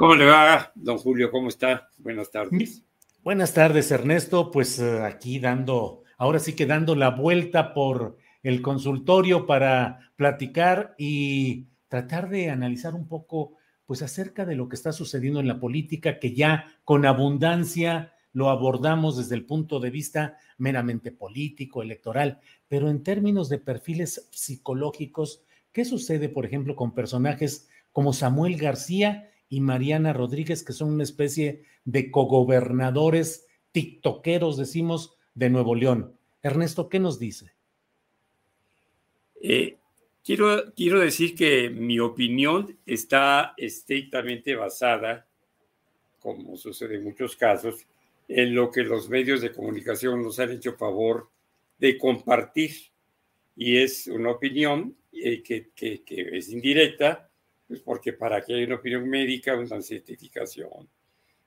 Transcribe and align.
¿Cómo 0.00 0.14
le 0.14 0.24
va, 0.24 0.72
don 0.76 0.96
Julio? 0.96 1.30
¿Cómo 1.30 1.50
está? 1.50 1.90
Buenas 1.98 2.30
tardes. 2.30 2.82
Buenas 3.22 3.52
tardes, 3.52 3.90
Ernesto. 3.90 4.50
Pues 4.50 4.78
eh, 4.78 5.02
aquí 5.02 5.38
dando, 5.38 6.04
ahora 6.16 6.38
sí 6.38 6.56
que 6.56 6.64
dando 6.64 6.96
la 6.96 7.10
vuelta 7.10 7.74
por 7.74 8.16
el 8.42 8.62
consultorio 8.62 9.44
para 9.44 10.10
platicar 10.16 10.94
y 10.96 11.66
tratar 11.88 12.30
de 12.30 12.48
analizar 12.48 12.94
un 12.94 13.08
poco, 13.08 13.58
pues 13.84 14.00
acerca 14.00 14.46
de 14.46 14.56
lo 14.56 14.70
que 14.70 14.76
está 14.76 14.90
sucediendo 14.92 15.38
en 15.38 15.48
la 15.48 15.60
política, 15.60 16.18
que 16.18 16.32
ya 16.32 16.64
con 16.84 17.04
abundancia 17.04 18.14
lo 18.32 18.48
abordamos 18.48 19.18
desde 19.18 19.34
el 19.34 19.44
punto 19.44 19.80
de 19.80 19.90
vista 19.90 20.38
meramente 20.56 21.12
político, 21.12 21.82
electoral, 21.82 22.40
pero 22.68 22.88
en 22.88 23.02
términos 23.02 23.50
de 23.50 23.58
perfiles 23.58 24.30
psicológicos, 24.30 25.42
¿qué 25.72 25.84
sucede, 25.84 26.30
por 26.30 26.46
ejemplo, 26.46 26.74
con 26.74 26.94
personajes 26.94 27.68
como 27.92 28.14
Samuel 28.14 28.56
García? 28.56 29.29
Y 29.50 29.60
Mariana 29.60 30.12
Rodríguez, 30.12 30.64
que 30.64 30.72
son 30.72 30.92
una 30.92 31.02
especie 31.02 31.64
de 31.84 32.10
cogobernadores 32.10 33.46
tiktokeros, 33.72 34.56
decimos, 34.56 35.16
de 35.34 35.50
Nuevo 35.50 35.74
León. 35.74 36.16
Ernesto, 36.40 36.88
¿qué 36.88 37.00
nos 37.00 37.18
dice? 37.18 37.52
Eh, 39.42 39.78
quiero, 40.24 40.72
quiero 40.74 41.00
decir 41.00 41.34
que 41.34 41.68
mi 41.68 41.98
opinión 41.98 42.78
está 42.86 43.54
estrictamente 43.56 44.54
basada, 44.54 45.26
como 46.20 46.56
sucede 46.56 46.96
en 46.96 47.04
muchos 47.04 47.34
casos, 47.34 47.86
en 48.28 48.54
lo 48.54 48.70
que 48.70 48.84
los 48.84 49.08
medios 49.08 49.40
de 49.40 49.52
comunicación 49.52 50.22
nos 50.22 50.38
han 50.38 50.52
hecho 50.52 50.74
favor 50.74 51.28
de 51.78 51.98
compartir. 51.98 52.70
Y 53.56 53.78
es 53.78 54.06
una 54.06 54.30
opinión 54.30 54.96
eh, 55.12 55.42
que, 55.42 55.70
que, 55.74 56.04
que 56.04 56.38
es 56.38 56.50
indirecta, 56.50 57.29
pues 57.70 57.82
porque 57.82 58.12
para 58.12 58.44
que 58.44 58.52
haya 58.52 58.66
una 58.66 58.74
opinión 58.74 59.08
médica, 59.08 59.56
una 59.56 59.80
certificación, 59.80 60.88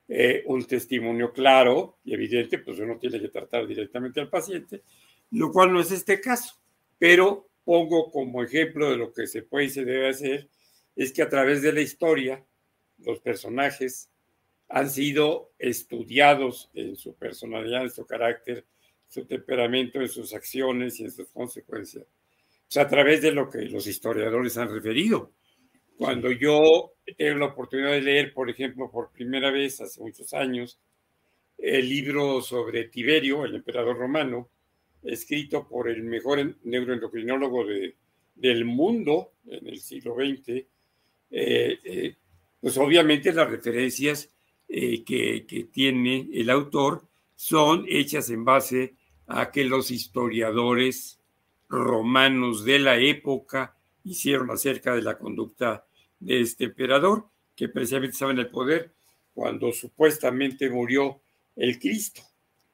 eh, 0.08 0.42
un 0.46 0.64
testimonio 0.64 1.34
claro 1.34 1.98
y 2.02 2.14
evidente, 2.14 2.60
pues 2.60 2.78
uno 2.78 2.96
tiene 2.96 3.20
que 3.20 3.28
tratar 3.28 3.66
directamente 3.66 4.22
al 4.22 4.30
paciente, 4.30 4.80
lo 5.32 5.52
cual 5.52 5.70
no 5.70 5.82
es 5.82 5.90
este 5.90 6.22
caso. 6.22 6.54
Pero 6.98 7.50
pongo 7.62 8.10
como 8.10 8.42
ejemplo 8.42 8.90
de 8.90 8.96
lo 8.96 9.12
que 9.12 9.26
se 9.26 9.42
puede 9.42 9.66
y 9.66 9.68
se 9.68 9.84
debe 9.84 10.08
hacer, 10.08 10.48
es 10.96 11.12
que 11.12 11.20
a 11.20 11.28
través 11.28 11.60
de 11.60 11.74
la 11.74 11.82
historia, 11.82 12.42
los 13.00 13.20
personajes 13.20 14.08
han 14.70 14.88
sido 14.88 15.52
estudiados 15.58 16.70
en 16.72 16.96
su 16.96 17.14
personalidad, 17.16 17.82
en 17.82 17.90
su 17.90 18.06
carácter, 18.06 18.64
su 19.08 19.26
temperamento, 19.26 20.00
en 20.00 20.08
sus 20.08 20.32
acciones 20.32 20.98
y 21.00 21.04
en 21.04 21.10
sus 21.10 21.28
consecuencias. 21.28 22.04
O 22.04 22.70
sea, 22.70 22.84
a 22.84 22.88
través 22.88 23.20
de 23.20 23.32
lo 23.32 23.50
que 23.50 23.58
los 23.66 23.86
historiadores 23.86 24.56
han 24.56 24.72
referido. 24.72 25.34
Cuando 25.96 26.30
yo 26.32 26.94
tengo 27.16 27.38
la 27.38 27.46
oportunidad 27.46 27.92
de 27.92 28.02
leer, 28.02 28.34
por 28.34 28.50
ejemplo, 28.50 28.90
por 28.90 29.10
primera 29.10 29.50
vez 29.50 29.80
hace 29.80 30.00
muchos 30.00 30.32
años, 30.34 30.80
el 31.58 31.88
libro 31.88 32.42
sobre 32.42 32.84
Tiberio, 32.84 33.44
el 33.44 33.54
emperador 33.54 33.96
romano, 33.96 34.48
escrito 35.02 35.68
por 35.68 35.88
el 35.88 36.02
mejor 36.02 36.56
neuroendocrinólogo 36.64 37.66
de, 37.66 37.94
del 38.34 38.64
mundo 38.64 39.32
en 39.46 39.66
el 39.68 39.78
siglo 39.78 40.14
XX, 40.14 40.48
eh, 40.48 40.66
eh, 41.30 42.16
pues 42.60 42.76
obviamente 42.78 43.32
las 43.32 43.50
referencias 43.50 44.30
eh, 44.68 45.04
que, 45.04 45.46
que, 45.46 45.64
tiene 45.64 46.28
el 46.32 46.50
autor 46.50 47.06
son 47.34 47.84
hechas 47.88 48.30
en 48.30 48.44
base 48.44 48.94
a 49.26 49.50
que 49.50 49.64
los 49.64 49.90
historiadores 49.90 51.20
romanos 51.68 52.64
de 52.64 52.78
la 52.78 52.98
época 52.98 53.73
hicieron 54.04 54.50
acerca 54.50 54.94
de 54.94 55.02
la 55.02 55.18
conducta 55.18 55.86
de 56.20 56.40
este 56.40 56.64
emperador, 56.64 57.26
que 57.56 57.68
precisamente 57.68 58.12
estaba 58.12 58.32
en 58.32 58.38
el 58.38 58.48
poder 58.48 58.92
cuando 59.32 59.72
supuestamente 59.72 60.70
murió 60.70 61.20
el 61.56 61.78
Cristo. 61.78 62.22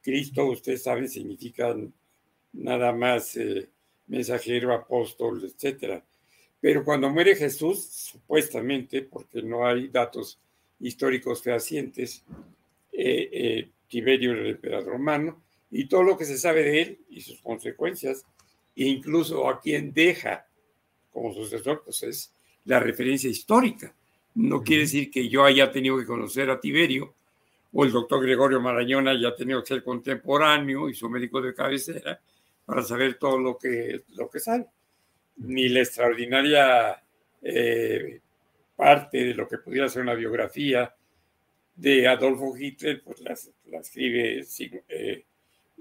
Cristo, 0.02 0.46
ustedes 0.46 0.82
saben, 0.82 1.08
significa 1.08 1.74
nada 2.52 2.92
más 2.92 3.36
eh, 3.36 3.69
mensajero, 4.06 4.74
apóstol, 4.74 5.42
etcétera. 5.44 6.04
Pero 6.60 6.84
cuando 6.84 7.08
muere 7.08 7.36
Jesús, 7.36 7.84
supuestamente, 7.84 9.02
porque 9.02 9.42
no 9.42 9.66
hay 9.66 9.88
datos 9.88 10.38
históricos 10.78 11.42
fehacientes, 11.42 12.24
eh, 12.92 13.30
eh, 13.32 13.70
Tiberio 13.88 14.32
era 14.32 14.42
el 14.42 14.50
emperador 14.50 14.92
romano, 14.92 15.42
y 15.70 15.86
todo 15.86 16.02
lo 16.02 16.19
que 16.19 16.24
se 16.24 16.36
sabe 16.36 16.62
de 16.62 16.82
él 16.82 16.98
y 17.08 17.20
sus 17.20 17.40
consecuencias, 17.40 18.26
incluso 18.74 19.48
a 19.48 19.60
quien 19.60 19.92
deja 19.92 20.46
como 21.12 21.32
sucesor, 21.32 21.82
pues 21.84 22.03
es 22.03 22.32
la 22.65 22.81
referencia 22.81 23.31
histórica. 23.31 23.94
No 24.34 24.62
quiere 24.62 24.82
decir 24.82 25.10
que 25.10 25.28
yo 25.28 25.44
haya 25.44 25.71
tenido 25.71 25.98
que 25.98 26.06
conocer 26.06 26.50
a 26.50 26.60
Tiberio 26.60 27.15
o 27.72 27.84
el 27.84 27.93
doctor 27.93 28.22
Gregorio 28.22 28.60
Marañón 28.60 29.09
haya 29.09 29.34
tenido 29.34 29.60
que 29.60 29.69
ser 29.69 29.84
contemporáneo 29.84 30.88
y 30.88 30.94
su 30.94 31.09
médico 31.09 31.41
de 31.41 31.54
cabecera 31.54 32.20
para 32.65 32.82
saber 32.82 33.15
todo 33.15 33.38
lo 33.38 33.59
que, 33.59 34.03
lo 34.10 34.28
que 34.28 34.41
sabe. 34.41 34.66
Ni 35.38 35.69
la 35.69 35.81
extraordinaria 35.81 37.03
eh, 37.43 38.20
parte 38.76 39.25
de 39.25 39.34
lo 39.34 39.49
que 39.49 39.59
pudiera 39.59 39.88
ser 39.88 40.03
una 40.03 40.15
biografía 40.15 40.94
de 41.75 42.06
Adolfo 42.06 42.56
Hitler, 42.56 43.03
pues 43.03 43.20
la, 43.20 43.32
escribe 43.81 44.44
eh, 44.88 45.25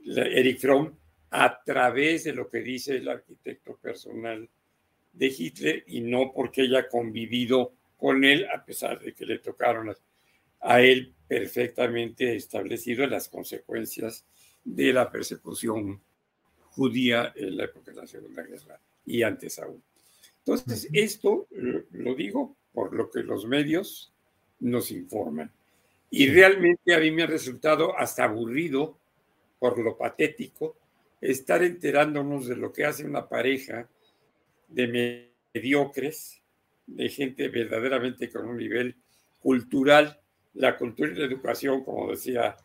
Eric 0.06 0.60
Fromm 0.60 0.94
a 1.32 1.62
través 1.64 2.24
de 2.24 2.34
lo 2.34 2.50
que 2.50 2.60
dice 2.60 2.98
el 2.98 3.10
arquitecto 3.10 3.76
personal 3.76 4.48
de 5.20 5.28
Hitler 5.38 5.84
y 5.88 6.00
no 6.00 6.32
porque 6.34 6.62
haya 6.62 6.88
convivido 6.88 7.74
con 7.98 8.24
él, 8.24 8.48
a 8.56 8.64
pesar 8.64 9.02
de 9.02 9.14
que 9.14 9.26
le 9.26 9.40
tocaron 9.40 9.94
a, 10.62 10.82
él 10.82 11.14
perfectamente 11.28 12.36
establecido 12.36 13.06
las 13.06 13.28
consecuencias 13.28 14.26
de 14.64 14.94
la 14.94 15.12
persecución 15.12 16.02
judía 16.72 17.34
en 17.36 17.58
la 17.58 17.66
época 17.66 17.92
de 17.92 17.98
la 17.98 18.08
Segunda 18.08 18.44
Guerra 18.44 18.80
y 19.06 19.22
antes 19.22 19.60
aún. 19.60 19.84
Entonces, 20.38 20.88
esto 20.94 21.48
lo 21.92 22.16
digo 22.16 22.56
por 22.72 22.96
lo 22.96 23.12
que 23.12 23.22
los 23.22 23.46
medios 23.46 24.14
nos 24.62 24.90
informan. 24.92 25.52
Y 26.10 26.30
realmente 26.30 26.96
a 26.96 27.00
mí 27.00 27.12
me 27.12 27.24
ha 27.24 27.28
resultado 27.28 27.98
hasta 27.98 28.24
aburrido, 28.24 28.98
por 29.60 29.78
lo 29.78 29.98
patético, 29.98 30.78
estar 31.20 31.62
enterándonos 31.62 32.48
de 32.48 32.56
lo 32.56 32.72
que 32.72 32.86
hace 32.86 33.04
una 33.04 33.28
pareja 33.28 33.90
de 34.70 35.32
mediocres, 35.54 36.42
de 36.86 37.10
gente 37.10 37.50
verdaderamente 37.50 38.30
con 38.30 38.48
un 38.48 38.58
nivel 38.58 38.96
cultural. 39.40 40.20
La 40.54 40.78
cultura 40.78 41.12
y 41.12 41.16
la 41.16 41.26
educación, 41.26 41.84
como 41.84 42.10
decía 42.10 42.56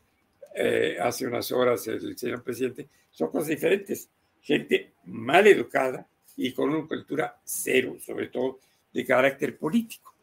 eh, 0.55 0.97
hace 1.01 1.27
unas 1.27 1.51
horas 1.53 1.87
el 1.89 2.17
señor 2.17 2.43
presidente, 2.43 2.89
son 3.11 3.31
cosas 3.31 3.49
diferentes. 3.49 4.09
Gente 4.41 4.93
mal 5.05 5.47
educada 5.47 6.07
y 6.37 6.53
con 6.53 6.71
una 6.71 6.87
cultura 6.87 7.41
cero, 7.45 7.97
sobre 8.01 8.29
todo 8.29 8.61
de 8.93 9.05
carácter 9.05 9.57
político. 9.57 10.15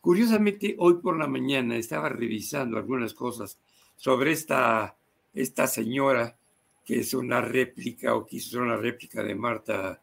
Curiosamente, 0.00 0.76
hoy 0.78 0.94
por 0.94 1.18
la 1.18 1.26
mañana 1.26 1.76
estaba 1.76 2.08
revisando 2.08 2.78
algunas 2.78 3.12
cosas 3.12 3.58
sobre 3.96 4.32
esta, 4.32 4.96
esta 5.34 5.66
señora 5.66 6.36
que 6.84 7.00
es 7.00 7.12
una 7.14 7.40
réplica 7.40 8.14
o 8.14 8.26
quiso 8.26 8.50
ser 8.50 8.60
una 8.62 8.76
réplica 8.76 9.22
de 9.22 9.34
Marta, 9.34 10.02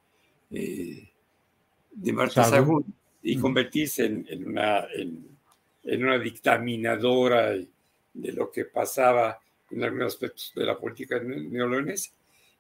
eh, 0.51 1.09
de 1.91 2.13
Marta 2.13 2.43
Sagún 2.43 2.93
y 3.21 3.37
convertirse 3.37 4.05
en, 4.05 4.47
una, 4.47 4.87
en, 4.93 6.03
una 6.03 6.19
dictaminadora 6.19 7.51
de 7.51 8.31
lo 8.31 8.51
que 8.51 8.65
pasaba 8.65 9.39
en 9.69 9.83
algunos 9.83 10.13
aspectos 10.13 10.53
de 10.55 10.65
la 10.65 10.77
política 10.77 11.19
neoleonesa. 11.19 12.11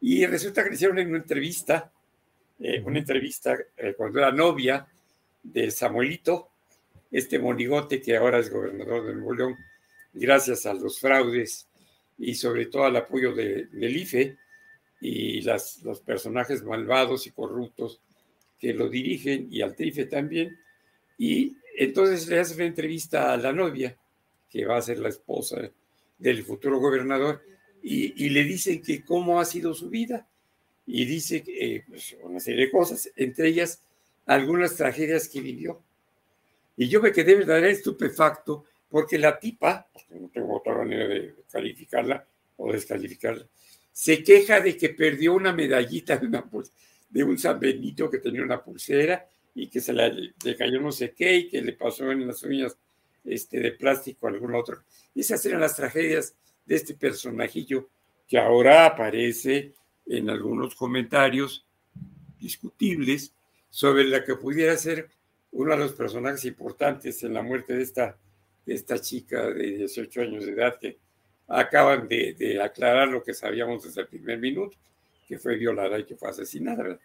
Y 0.01 0.25
resulta 0.25 0.63
que 0.63 0.69
le 0.69 0.75
hicieron 0.75 0.99
en 0.99 1.09
una 1.09 1.17
entrevista, 1.17 1.91
eh, 2.59 2.81
una 2.85 2.99
entrevista 2.99 3.57
eh, 3.77 3.93
cuando 3.95 4.19
era 4.19 4.31
novia 4.31 4.87
de 5.41 5.71
Samuelito, 5.71 6.49
este 7.11 7.39
monigote 7.39 8.01
que 8.01 8.17
ahora 8.17 8.39
es 8.39 8.51
gobernador 8.51 9.07
de 9.07 9.13
Nuevo 9.13 9.33
León, 9.33 9.55
gracias 10.13 10.65
a 10.65 10.73
los 10.73 10.99
fraudes 10.99 11.67
y 12.17 12.35
sobre 12.35 12.65
todo 12.65 12.85
al 12.85 12.97
apoyo 12.97 13.33
de, 13.33 13.67
del 13.67 13.95
IFE 13.95 14.37
y 14.99 15.41
las, 15.41 15.81
los 15.83 16.01
personajes 16.01 16.63
malvados 16.63 17.27
y 17.27 17.31
corruptos 17.31 18.01
que 18.59 18.73
lo 18.73 18.89
dirigen 18.89 19.47
y 19.51 19.61
al 19.61 19.75
TIFE 19.75 20.05
también. 20.05 20.57
Y 21.17 21.57
entonces 21.77 22.27
le 22.27 22.39
hace 22.39 22.55
una 22.55 22.65
entrevista 22.65 23.31
a 23.31 23.37
la 23.37 23.53
novia, 23.53 23.95
que 24.49 24.65
va 24.65 24.77
a 24.77 24.81
ser 24.81 24.99
la 24.99 25.09
esposa 25.09 25.69
del 26.17 26.43
futuro 26.43 26.79
gobernador, 26.79 27.41
y, 27.83 28.29
le 28.29 28.43
dicen 28.43 28.81
que 28.81 29.05
cómo 29.05 29.39
ha 29.39 29.45
sido 29.45 29.73
su 29.73 29.89
vida. 29.89 30.27
Y 30.85 31.05
dice 31.05 31.43
eh, 31.47 31.83
pues, 31.87 32.17
una 32.23 32.39
serie 32.39 32.65
de 32.65 32.71
cosas, 32.71 33.09
entre 33.15 33.49
ellas 33.49 33.81
algunas 34.25 34.75
tragedias 34.75 35.29
que 35.29 35.41
vivió. 35.41 35.81
Y 36.75 36.87
yo 36.87 37.01
me 37.01 37.11
quedé 37.11 37.35
verdaderamente 37.35 37.79
estupefacto 37.79 38.65
porque 38.89 39.17
la 39.17 39.39
tipa, 39.39 39.87
no 40.09 40.29
tengo 40.29 40.57
otra 40.57 40.75
manera 40.75 41.07
de 41.07 41.35
calificarla 41.51 42.25
o 42.57 42.71
descalificarla, 42.71 43.45
se 43.97 44.23
queja 44.23 44.59
de 44.59 44.77
que 44.77 44.89
perdió 44.89 45.33
una 45.33 45.51
medallita 45.51 46.17
de, 46.17 46.27
una, 46.27 46.47
de 47.09 47.23
un 47.23 47.35
San 47.35 47.59
Benito 47.59 48.11
que 48.11 48.19
tenía 48.19 48.43
una 48.43 48.63
pulsera 48.63 49.27
y 49.55 49.69
que 49.69 49.81
se 49.81 49.91
le, 49.91 50.35
cayó 50.55 50.79
no 50.79 50.91
sé 50.91 51.13
qué 51.13 51.35
y 51.35 51.49
que 51.49 51.63
le 51.63 51.73
pasó 51.73 52.11
en 52.11 52.27
las 52.27 52.43
uñas 52.43 52.77
este, 53.25 53.59
de 53.59 53.71
plástico 53.71 54.27
a 54.27 54.29
algún 54.29 54.53
otro. 54.53 54.83
Esas 55.15 55.43
eran 55.47 55.61
las 55.61 55.75
tragedias 55.75 56.35
de 56.63 56.75
este 56.75 56.93
personajillo 56.93 57.89
que 58.27 58.37
ahora 58.37 58.85
aparece 58.85 59.73
en 60.05 60.29
algunos 60.29 60.75
comentarios 60.75 61.65
discutibles 62.39 63.33
sobre 63.71 64.03
la 64.03 64.23
que 64.23 64.35
pudiera 64.35 64.77
ser 64.77 65.09
uno 65.53 65.71
de 65.71 65.77
los 65.77 65.93
personajes 65.93 66.45
importantes 66.45 67.23
en 67.23 67.33
la 67.33 67.41
muerte 67.41 67.73
de 67.73 67.81
esta, 67.81 68.15
de 68.63 68.75
esta 68.75 69.01
chica 69.01 69.47
de 69.49 69.77
18 69.77 70.21
años 70.21 70.45
de 70.45 70.51
edad 70.51 70.77
que 70.79 70.99
acaban 71.47 72.07
de, 72.07 72.59
aclarar 72.61 73.07
lo 73.07 73.23
que 73.23 73.33
sabíamos 73.33 73.83
desde 73.83 74.01
el 74.01 74.07
primer 74.07 74.37
minuto, 74.39 74.75
que 75.27 75.37
fue 75.37 75.55
violada 75.55 75.97
y 75.99 76.05
que 76.05 76.15
fue 76.15 76.29
asesinada. 76.29 76.99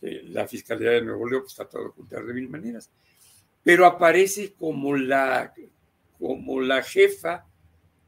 la 0.00 0.46
Fiscalía 0.46 0.90
de 0.90 1.02
Nuevo 1.02 1.28
León 1.28 1.42
pues, 1.42 1.54
trató 1.54 1.94
de 1.96 2.22
de 2.22 2.34
mil 2.34 2.48
maneras. 2.48 2.90
Pero 3.62 3.86
aparece 3.86 4.52
como 4.52 4.96
la, 4.96 5.54
como 6.18 6.60
la 6.60 6.82
jefa 6.82 7.46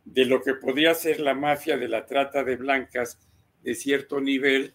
de 0.04 0.24
lo 0.24 0.42
que 0.42 0.54
podría 0.54 0.94
ser 0.94 1.20
la 1.20 1.34
mafia 1.34 1.76
de 1.76 1.88
la 1.88 2.06
trata 2.06 2.44
de 2.44 2.56
blancas 2.56 3.18
de 3.62 3.74
cierto 3.74 4.20
nivel, 4.20 4.74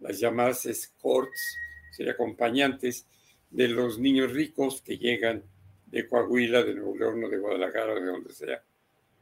las 0.00 0.18
llamadas 0.18 0.66
escorts, 0.66 1.56
sería 1.92 2.12
acompañantes 2.12 3.06
de 3.50 3.68
los 3.68 3.98
niños 4.00 4.32
ricos 4.32 4.82
que 4.82 4.98
llegan 4.98 5.44
de 5.86 6.08
Coahuila, 6.08 6.64
de 6.64 6.74
Nuevo 6.74 6.96
León 6.96 7.30
de 7.30 7.38
Guadalajara, 7.38 7.94
de 7.94 8.06
donde 8.06 8.32
sea, 8.32 8.64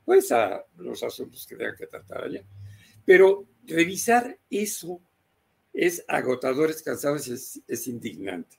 pues 0.04 0.32
a 0.32 0.64
los 0.78 1.02
asuntos 1.02 1.46
que 1.46 1.56
tengan 1.56 1.76
que 1.76 1.86
tratar 1.86 2.24
allá. 2.24 2.42
Pero 3.04 3.46
revisar 3.66 4.38
eso 4.50 5.00
es 5.72 6.04
agotador, 6.08 6.70
es 6.70 6.82
cansado, 6.82 7.16
es, 7.16 7.60
es 7.66 7.88
indignante. 7.88 8.58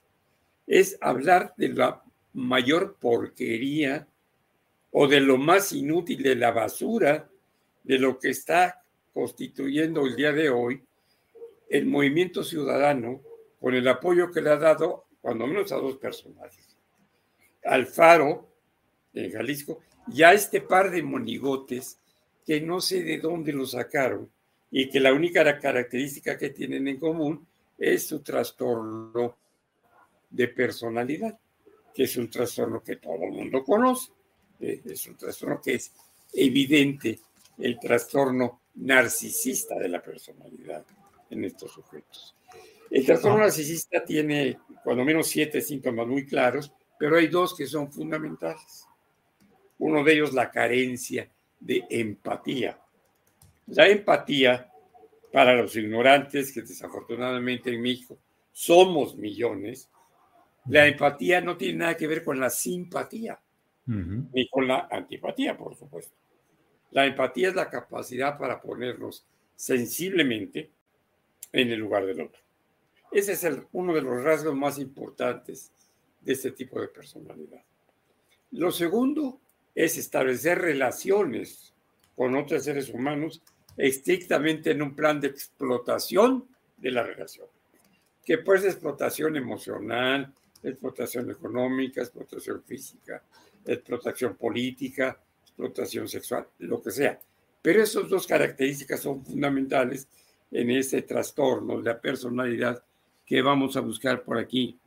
Es 0.66 0.98
hablar 1.00 1.54
de 1.56 1.68
la 1.68 2.02
mayor 2.32 2.96
porquería 2.98 4.08
o 4.90 5.06
de 5.06 5.20
lo 5.20 5.38
más 5.38 5.72
inútil 5.72 6.22
de 6.22 6.36
la 6.36 6.50
basura 6.50 7.28
de 7.82 7.98
lo 7.98 8.18
que 8.18 8.30
está 8.30 8.82
constituyendo 9.12 10.06
el 10.06 10.16
día 10.16 10.32
de 10.32 10.50
hoy 10.50 10.82
el 11.68 11.86
movimiento 11.86 12.42
ciudadano 12.42 13.20
con 13.60 13.74
el 13.74 13.86
apoyo 13.88 14.30
que 14.30 14.40
le 14.40 14.50
ha 14.50 14.56
dado 14.56 15.06
cuando 15.20 15.46
menos 15.46 15.72
a 15.72 15.76
dos 15.76 15.96
personajes. 15.96 16.76
Alfaro, 17.64 18.48
en 19.14 19.32
Jalisco, 19.32 19.80
y 20.12 20.22
a 20.22 20.32
este 20.32 20.60
par 20.60 20.90
de 20.90 21.02
monigotes 21.02 21.98
que 22.44 22.60
no 22.60 22.80
sé 22.80 23.02
de 23.02 23.18
dónde 23.18 23.52
lo 23.52 23.66
sacaron 23.66 24.30
y 24.70 24.88
que 24.88 25.00
la 25.00 25.12
única 25.12 25.58
característica 25.58 26.36
que 26.36 26.50
tienen 26.50 26.88
en 26.88 26.98
común 26.98 27.46
es 27.78 28.06
su 28.06 28.20
trastorno 28.20 29.36
de 30.30 30.48
personalidad, 30.48 31.38
que 31.94 32.04
es 32.04 32.16
un 32.16 32.28
trastorno 32.28 32.82
que 32.82 32.96
todo 32.96 33.22
el 33.22 33.32
mundo 33.32 33.62
conoce. 33.62 34.10
Eh, 34.60 34.82
es 34.84 35.06
un 35.06 35.16
trastorno 35.16 35.60
que 35.60 35.74
es 35.74 35.92
evidente, 36.32 37.20
el 37.58 37.78
trastorno 37.78 38.62
narcisista 38.76 39.78
de 39.78 39.88
la 39.88 40.02
personalidad 40.02 40.84
en 41.30 41.44
estos 41.44 41.72
sujetos. 41.72 42.34
El 42.90 43.06
trastorno 43.06 43.38
narcisista 43.38 44.04
tiene 44.04 44.58
cuando 44.82 45.04
menos 45.04 45.28
siete 45.28 45.60
síntomas 45.60 46.06
muy 46.06 46.26
claros, 46.26 46.72
pero 46.98 47.16
hay 47.16 47.28
dos 47.28 47.56
que 47.56 47.66
son 47.66 47.90
fundamentales. 47.90 48.86
Uno 49.84 50.02
de 50.02 50.14
ellos, 50.14 50.32
la 50.32 50.50
carencia 50.50 51.28
de 51.60 51.84
empatía. 51.90 52.80
La 53.66 53.86
empatía, 53.86 54.72
para 55.30 55.60
los 55.60 55.76
ignorantes, 55.76 56.52
que 56.52 56.62
desafortunadamente 56.62 57.68
en 57.68 57.82
México 57.82 58.16
somos 58.50 59.14
millones, 59.14 59.90
la 60.70 60.86
empatía 60.86 61.42
no 61.42 61.58
tiene 61.58 61.80
nada 61.80 61.98
que 61.98 62.06
ver 62.06 62.24
con 62.24 62.40
la 62.40 62.48
simpatía 62.48 63.38
ni 63.84 64.48
con 64.48 64.66
la 64.66 64.88
antipatía, 64.90 65.54
por 65.54 65.76
supuesto. 65.76 66.16
La 66.92 67.04
empatía 67.04 67.48
es 67.48 67.54
la 67.54 67.68
capacidad 67.68 68.38
para 68.38 68.62
ponernos 68.62 69.26
sensiblemente 69.54 70.70
en 71.52 71.70
el 71.70 71.80
lugar 71.80 72.06
del 72.06 72.22
otro. 72.22 72.40
Ese 73.12 73.32
es 73.32 73.44
el, 73.44 73.66
uno 73.72 73.92
de 73.92 74.00
los 74.00 74.24
rasgos 74.24 74.56
más 74.56 74.78
importantes 74.78 75.70
de 76.22 76.32
este 76.32 76.52
tipo 76.52 76.80
de 76.80 76.88
personalidad. 76.88 77.62
Lo 78.52 78.72
segundo 78.72 79.42
es 79.74 79.98
establecer 79.98 80.58
relaciones 80.60 81.72
con 82.14 82.36
otros 82.36 82.64
seres 82.64 82.88
humanos 82.90 83.42
estrictamente 83.76 84.70
en 84.70 84.82
un 84.82 84.94
plan 84.94 85.20
de 85.20 85.28
explotación 85.28 86.46
de 86.76 86.90
la 86.90 87.02
relación, 87.02 87.48
que 88.24 88.38
puede 88.38 88.60
ser 88.60 88.70
explotación 88.70 89.36
emocional, 89.36 90.32
explotación 90.62 91.30
económica, 91.30 92.00
explotación 92.00 92.62
física, 92.62 93.22
explotación 93.66 94.36
política, 94.36 95.18
explotación 95.42 96.08
sexual, 96.08 96.46
lo 96.58 96.80
que 96.80 96.90
sea. 96.90 97.18
Pero 97.60 97.82
esas 97.82 98.08
dos 98.08 98.26
características 98.26 99.00
son 99.00 99.24
fundamentales 99.24 100.06
en 100.50 100.70
ese 100.70 101.02
trastorno 101.02 101.78
de 101.78 101.84
la 101.84 102.00
personalidad 102.00 102.82
que 103.26 103.42
vamos 103.42 103.76
a 103.76 103.80
buscar 103.80 104.22
por 104.22 104.38
aquí. 104.38 104.78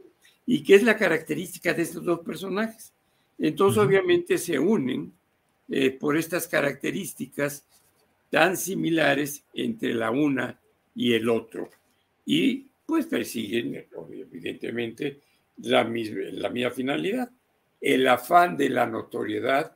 ¿Y 0.45 0.63
qué 0.63 0.75
es 0.75 0.83
la 0.83 0.95
característica 0.95 1.73
de 1.73 1.81
estos 1.81 2.03
dos 2.03 2.19
personajes? 2.21 2.93
Entonces, 3.37 3.81
obviamente, 3.81 4.37
se 4.37 4.57
unen 4.57 5.11
eh, 5.69 5.91
por 5.91 6.17
estas 6.17 6.47
características 6.47 7.65
tan 8.29 8.57
similares 8.57 9.43
entre 9.53 9.93
la 9.93 10.11
una 10.11 10.59
y 10.95 11.13
el 11.13 11.29
otro. 11.29 11.69
Y 12.25 12.65
pues 12.85 13.05
persiguen, 13.05 13.85
evidentemente, 14.09 15.19
la 15.57 15.83
misma, 15.83 16.19
la 16.31 16.49
misma 16.49 16.71
finalidad 16.71 17.29
el 17.81 18.07
afán 18.07 18.57
de 18.57 18.69
la 18.69 18.85
notoriedad 18.85 19.75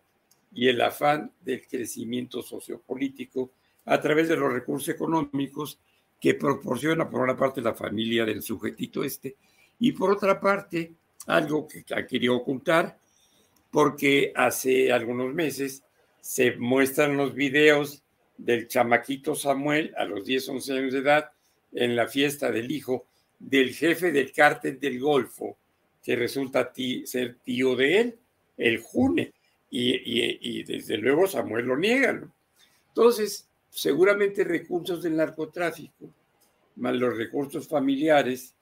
y 0.53 0.68
el 0.68 0.82
afán 0.82 1.32
del 1.41 1.65
crecimiento 1.68 2.41
sociopolítico 2.41 3.51
a 3.86 4.00
través 4.00 4.27
de 4.30 4.36
los 4.36 4.51
recursos 4.51 4.89
económicos 4.89 5.80
que 6.20 6.36
proporciona 6.36 7.10
por 7.10 7.22
una 7.22 7.38
parte 7.38 7.62
la 7.62 7.74
familia 7.74 8.25
del 8.25 8.41
sujetito 8.41 9.03
este 9.03 9.36
y 9.80 9.91
por 9.91 10.12
otra 10.12 10.39
parte 10.39 10.91
algo 11.27 11.68
que 11.68 11.84
ha 11.94 12.06
querido 12.06 12.36
ocultar 12.36 12.98
porque 13.71 14.31
hace 14.35 14.91
algunos 14.91 15.33
meses 15.33 15.83
se 16.19 16.55
muestran 16.57 17.17
los 17.17 17.33
videos 17.33 18.03
del 18.37 18.67
chamaquito 18.67 19.33
Samuel 19.35 19.93
a 19.97 20.05
los 20.05 20.25
10, 20.25 20.49
11 20.49 20.73
años 20.73 20.93
de 20.93 20.99
edad 20.99 21.31
en 21.71 21.95
la 21.95 22.07
fiesta 22.07 22.51
del 22.51 22.69
hijo 22.71 23.05
del 23.39 23.73
jefe 23.73 24.11
del 24.11 24.31
cártel 24.31 24.79
del 24.79 24.99
Golfo 24.99 25.57
que 26.03 26.15
resulta 26.15 26.71
ser 27.05 27.37
tío 27.43 27.75
de 27.75 27.99
él, 27.99 28.19
el 28.57 28.81
June, 28.81 29.31
y, 29.69 30.63
desde 30.63 30.97
luego 30.97 31.27
Samuel 31.27 31.65
lo 31.65 31.77
niega. 31.77 32.21
Entonces, 32.87 33.47
seguramente 33.69 34.43
recursos 34.43 35.03
del 35.03 35.15
narcotráfico, 35.15 36.09
más 36.77 36.95
los 36.95 37.15
recursos 37.15 37.67
familiares 37.67 38.53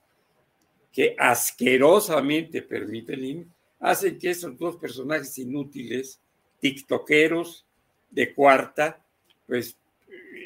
que 0.92 1.16
asquerosamente 1.18 2.62
permiten 2.62 3.50
hacen 3.80 4.18
que 4.18 4.30
esos 4.30 4.56
dos 4.58 4.76
personajes 4.76 5.36
inútiles, 5.38 6.20
tiktokeros 6.60 7.66
de 8.10 8.34
cuarta, 8.34 9.02
pues 9.46 9.76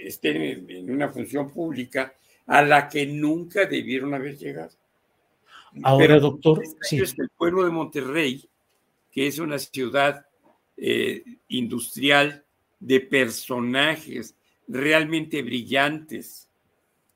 estén 0.04 0.70
en 0.70 0.90
una 0.90 1.08
función 1.08 1.50
pública 1.50 2.14
a 2.46 2.62
la 2.62 2.88
que 2.88 3.06
nunca 3.06 3.66
debieron 3.66 4.14
haber 4.14 4.36
llegado. 4.36 4.72
Ahora, 5.82 6.18
doctor, 6.20 6.62
sí. 6.82 7.00
es 7.00 7.14
que 7.14 7.22
el 7.22 7.30
pueblo 7.30 7.64
de 7.64 7.70
Monterrey, 7.70 8.48
que 9.10 9.26
es 9.26 9.38
una 9.38 9.58
ciudad 9.58 10.24
eh, 10.76 11.24
industrial 11.48 12.44
de 12.78 13.00
personajes 13.00 14.36
realmente 14.68 15.42
brillantes, 15.42 16.48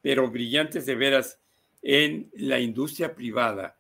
pero 0.02 0.30
brillantes 0.30 0.86
de 0.86 0.94
veras 0.94 1.38
en 1.82 2.30
la 2.34 2.58
industria 2.58 3.14
privada, 3.14 3.77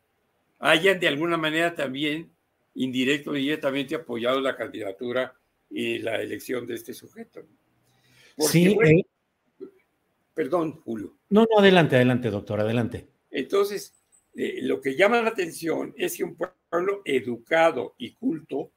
hayan 0.58 0.98
de 0.98 1.08
alguna 1.08 1.36
manera 1.36 1.74
también 1.74 2.30
indirecto 2.74 3.30
o 3.30 3.34
directamente 3.34 3.94
apoyado 3.94 4.40
la 4.40 4.56
candidatura 4.56 5.34
y 5.70 5.98
la 5.98 6.20
elección 6.20 6.66
de 6.66 6.74
este 6.74 6.94
sujeto. 6.94 7.42
sí. 8.38 8.76
Eh. 8.84 9.02
Perdón, 10.38 10.80
Julio. 10.84 11.16
No, 11.30 11.46
no, 11.50 11.58
adelante, 11.58 11.96
adelante, 11.96 12.30
doctor, 12.30 12.60
adelante. 12.60 13.08
Entonces, 13.28 13.92
eh, 14.36 14.60
lo 14.62 14.80
que 14.80 14.94
llama 14.94 15.20
la 15.20 15.30
atención 15.30 15.92
es 15.96 16.16
que 16.16 16.22
un 16.22 16.36
pueblo 16.36 17.02
educado 17.04 17.96
y 17.98 18.14
culto, 18.14 18.70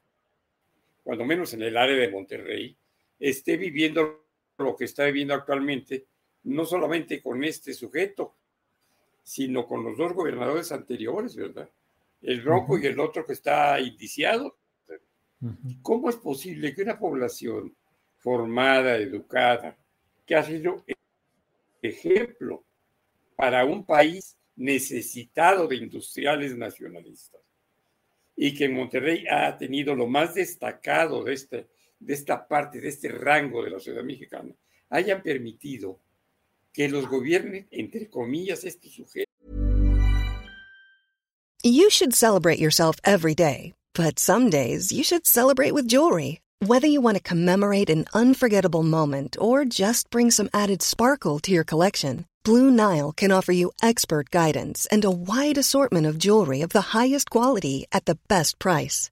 cuando 1.04 1.24
menos 1.24 1.54
en 1.54 1.62
el 1.62 1.76
área 1.76 1.94
de 1.94 2.10
Monterrey, 2.10 2.76
esté 3.20 3.56
viviendo 3.56 4.26
lo 4.58 4.74
que 4.74 4.86
está 4.86 5.04
viviendo 5.04 5.34
actualmente, 5.34 6.06
no 6.42 6.64
solamente 6.64 7.22
con 7.22 7.44
este 7.44 7.74
sujeto, 7.74 8.34
sino 9.22 9.66
con 9.66 9.84
los 9.84 9.96
dos 9.96 10.12
gobernadores 10.12 10.72
anteriores, 10.72 11.36
¿verdad? 11.36 11.68
El 12.20 12.42
rojo 12.42 12.78
y 12.78 12.86
el 12.86 12.98
otro 13.00 13.24
que 13.24 13.32
está 13.32 13.80
indiciado. 13.80 14.56
¿Cómo 15.82 16.08
es 16.08 16.16
posible 16.16 16.74
que 16.74 16.82
una 16.82 16.98
población 16.98 17.74
formada, 18.18 18.96
educada, 18.96 19.76
que 20.24 20.36
ha 20.36 20.44
sido 20.44 20.84
ejemplo 21.82 22.64
para 23.34 23.64
un 23.64 23.84
país 23.84 24.36
necesitado 24.54 25.66
de 25.66 25.76
industriales 25.76 26.56
nacionalistas 26.56 27.40
y 28.36 28.54
que 28.54 28.66
en 28.66 28.74
Monterrey 28.74 29.24
ha 29.28 29.56
tenido 29.58 29.94
lo 29.94 30.06
más 30.06 30.34
destacado 30.34 31.24
de, 31.24 31.34
este, 31.34 31.66
de 31.98 32.14
esta 32.14 32.46
parte, 32.46 32.80
de 32.80 32.88
este 32.88 33.08
rango 33.08 33.62
de 33.64 33.70
la 33.70 33.78
sociedad 33.78 34.04
mexicana, 34.04 34.54
hayan 34.90 35.22
permitido 35.22 35.98
que 36.72 36.88
los 36.88 37.06
gobiernen, 37.06 37.66
entre 37.70 38.08
comillas. 38.08 38.64
You 41.62 41.90
should 41.90 42.14
celebrate 42.14 42.58
yourself 42.58 42.96
every 43.04 43.34
day, 43.34 43.72
but 43.94 44.18
some 44.18 44.50
days 44.50 44.90
you 44.90 45.04
should 45.04 45.26
celebrate 45.26 45.72
with 45.74 45.86
jewelry. 45.86 46.40
Whether 46.58 46.88
you 46.88 47.00
want 47.00 47.16
to 47.16 47.22
commemorate 47.22 47.88
an 47.88 48.06
unforgettable 48.14 48.82
moment 48.82 49.36
or 49.40 49.64
just 49.64 50.10
bring 50.10 50.32
some 50.32 50.50
added 50.52 50.82
sparkle 50.82 51.38
to 51.40 51.52
your 51.52 51.64
collection, 51.64 52.26
Blue 52.44 52.68
Nile 52.68 53.12
can 53.12 53.30
offer 53.30 53.52
you 53.52 53.70
expert 53.80 54.30
guidance 54.30 54.86
and 54.90 55.04
a 55.04 55.10
wide 55.10 55.58
assortment 55.58 56.06
of 56.06 56.18
jewelry 56.18 56.62
of 56.62 56.70
the 56.70 56.92
highest 56.98 57.30
quality 57.30 57.86
at 57.92 58.06
the 58.06 58.18
best 58.28 58.58
price. 58.58 59.11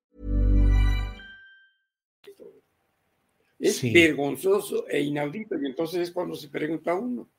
Es 3.61 3.77
sí. 3.77 3.93
vergonzoso 3.93 4.87
e 4.87 5.01
inaudito. 5.01 5.55
Y 5.61 5.67
entonces 5.67 6.01
es 6.01 6.11
cuando 6.11 6.35
se 6.35 6.49
pregunta 6.49 6.95
uno, 6.95 7.29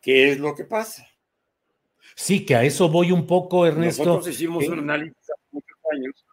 ¿qué 0.00 0.32
es 0.32 0.38
lo 0.38 0.54
que 0.54 0.64
pasa? 0.64 1.06
Sí, 2.16 2.44
que 2.44 2.56
a 2.56 2.64
eso 2.64 2.88
voy 2.88 3.12
un 3.12 3.26
poco, 3.26 3.64
Ernesto. 3.66 4.04
Nosotros 4.04 4.34
hicimos 4.34 4.66
un 4.68 4.80
análisis 4.80 5.16
hace 5.22 5.42
muchos 5.52 5.78
años. 5.92 6.26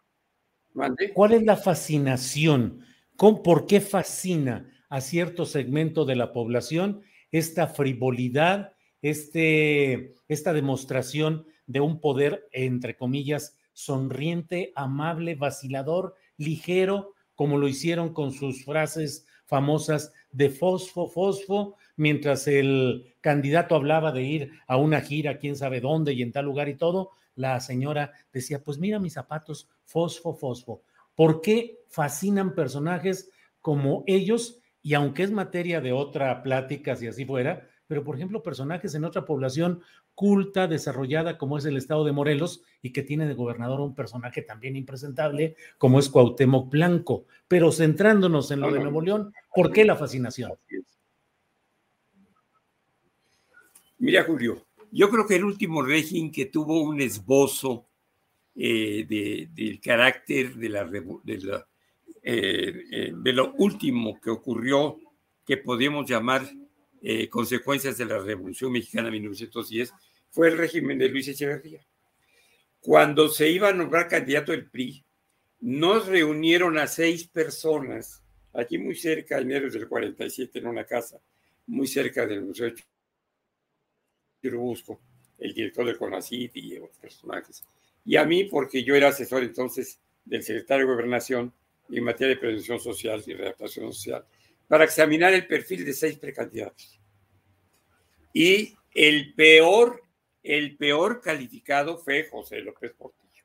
¿Mande? 0.74 1.12
¿Cuál 1.12 1.32
es 1.32 1.42
la 1.44 1.56
fascinación? 1.56 2.84
¿Con, 3.16 3.42
¿Por 3.42 3.66
qué 3.66 3.80
fascina 3.80 4.70
a 4.88 5.00
cierto 5.00 5.46
segmento 5.46 6.04
de 6.04 6.16
la 6.16 6.32
población 6.32 7.02
esta 7.30 7.66
frivolidad, 7.66 8.72
este, 9.02 10.14
esta 10.28 10.52
demostración 10.52 11.46
de 11.66 11.80
un 11.80 12.00
poder, 12.00 12.48
entre 12.52 12.96
comillas, 12.96 13.56
sonriente, 13.72 14.72
amable, 14.74 15.34
vacilador, 15.34 16.14
ligero, 16.36 17.14
como 17.38 17.56
lo 17.56 17.68
hicieron 17.68 18.12
con 18.12 18.32
sus 18.32 18.64
frases 18.64 19.24
famosas 19.46 20.12
de 20.32 20.50
fosfo, 20.50 21.06
fosfo, 21.06 21.76
mientras 21.94 22.48
el 22.48 23.14
candidato 23.20 23.76
hablaba 23.76 24.10
de 24.10 24.24
ir 24.24 24.50
a 24.66 24.76
una 24.76 25.00
gira, 25.00 25.38
quién 25.38 25.54
sabe 25.54 25.80
dónde 25.80 26.14
y 26.14 26.22
en 26.22 26.32
tal 26.32 26.46
lugar 26.46 26.68
y 26.68 26.74
todo, 26.74 27.12
la 27.36 27.60
señora 27.60 28.10
decía, 28.32 28.64
pues 28.64 28.78
mira 28.78 28.98
mis 28.98 29.12
zapatos, 29.12 29.68
fosfo, 29.84 30.34
fosfo. 30.34 30.82
¿Por 31.14 31.40
qué 31.40 31.78
fascinan 31.86 32.56
personajes 32.56 33.30
como 33.60 34.02
ellos? 34.08 34.58
Y 34.82 34.94
aunque 34.94 35.22
es 35.22 35.30
materia 35.30 35.80
de 35.80 35.92
otra 35.92 36.42
plática, 36.42 36.96
si 36.96 37.06
así 37.06 37.24
fuera, 37.24 37.68
pero 37.88 38.04
por 38.04 38.14
ejemplo, 38.14 38.42
personajes 38.42 38.94
en 38.94 39.04
otra 39.04 39.24
población 39.24 39.80
culta, 40.14 40.68
desarrollada 40.68 41.38
como 41.38 41.56
es 41.56 41.64
el 41.64 41.76
estado 41.76 42.04
de 42.04 42.12
Morelos 42.12 42.62
y 42.82 42.92
que 42.92 43.02
tiene 43.02 43.26
de 43.26 43.34
gobernador 43.34 43.80
un 43.80 43.94
personaje 43.94 44.42
también 44.42 44.76
impresentable 44.76 45.56
como 45.78 45.98
es 45.98 46.10
Cuauhtémoc 46.10 46.70
Blanco. 46.70 47.24
Pero 47.48 47.72
centrándonos 47.72 48.50
en 48.50 48.60
lo 48.60 48.70
de 48.70 48.80
Nuevo 48.80 49.00
León, 49.00 49.32
¿por 49.54 49.72
qué 49.72 49.86
la 49.86 49.96
fascinación? 49.96 50.52
Mira, 53.98 54.22
Julio, 54.22 54.66
yo 54.92 55.08
creo 55.08 55.26
que 55.26 55.36
el 55.36 55.44
último 55.44 55.82
régimen 55.82 56.30
que 56.30 56.46
tuvo 56.46 56.82
un 56.82 57.00
esbozo 57.00 57.86
eh, 58.54 59.48
del 59.50 59.80
carácter 59.80 60.54
de, 60.56 60.68
la, 60.68 60.82
eh, 62.22 62.84
eh, 62.92 63.12
de 63.16 63.32
lo 63.32 63.54
último 63.54 64.20
que 64.20 64.28
ocurrió, 64.28 64.98
que 65.46 65.56
podemos 65.56 66.08
llamar 66.08 66.46
eh, 67.02 67.28
consecuencias 67.28 67.96
de 67.96 68.04
la 68.04 68.18
Revolución 68.18 68.72
Mexicana 68.72 69.06
de 69.06 69.12
1910 69.12 69.92
fue 70.30 70.48
el 70.48 70.58
régimen 70.58 70.98
de 70.98 71.08
Luis 71.08 71.28
Echeverría. 71.28 71.84
Cuando 72.80 73.28
se 73.28 73.48
iba 73.48 73.68
a 73.68 73.72
nombrar 73.72 74.08
candidato 74.08 74.52
del 74.52 74.68
PRI, 74.68 75.04
nos 75.60 76.06
reunieron 76.06 76.78
a 76.78 76.86
seis 76.86 77.26
personas, 77.26 78.22
aquí 78.52 78.78
muy 78.78 78.94
cerca, 78.94 79.38
en 79.38 79.50
enero 79.50 79.70
del 79.70 79.88
47, 79.88 80.58
en 80.58 80.66
una 80.66 80.84
casa, 80.84 81.20
muy 81.66 81.86
cerca 81.86 82.26
del 82.26 82.42
Museo 82.42 82.66
de 82.66 82.82
Churubusco, 84.42 85.00
el 85.38 85.52
director 85.52 85.86
del 85.86 85.98
CONACYT 85.98 86.56
y 86.56 86.76
otros 86.78 86.98
personajes. 86.98 87.64
Y 88.04 88.16
a 88.16 88.24
mí, 88.24 88.44
porque 88.44 88.82
yo 88.82 88.94
era 88.94 89.08
asesor 89.08 89.42
entonces 89.42 90.00
del 90.24 90.42
secretario 90.42 90.86
de 90.86 90.92
Gobernación 90.92 91.52
en 91.90 92.04
materia 92.04 92.34
de 92.34 92.40
prevención 92.40 92.78
social 92.78 93.22
y 93.26 93.34
readaptación 93.34 93.92
social 93.92 94.24
para 94.68 94.84
examinar 94.84 95.32
el 95.34 95.46
perfil 95.46 95.84
de 95.84 95.94
seis 95.94 96.18
precandidatos. 96.18 97.00
Y 98.32 98.76
el 98.94 99.34
peor, 99.34 100.02
el 100.42 100.76
peor 100.76 101.20
calificado 101.20 101.98
fue 101.98 102.28
José 102.30 102.60
López 102.60 102.92
Portillo, 102.92 103.44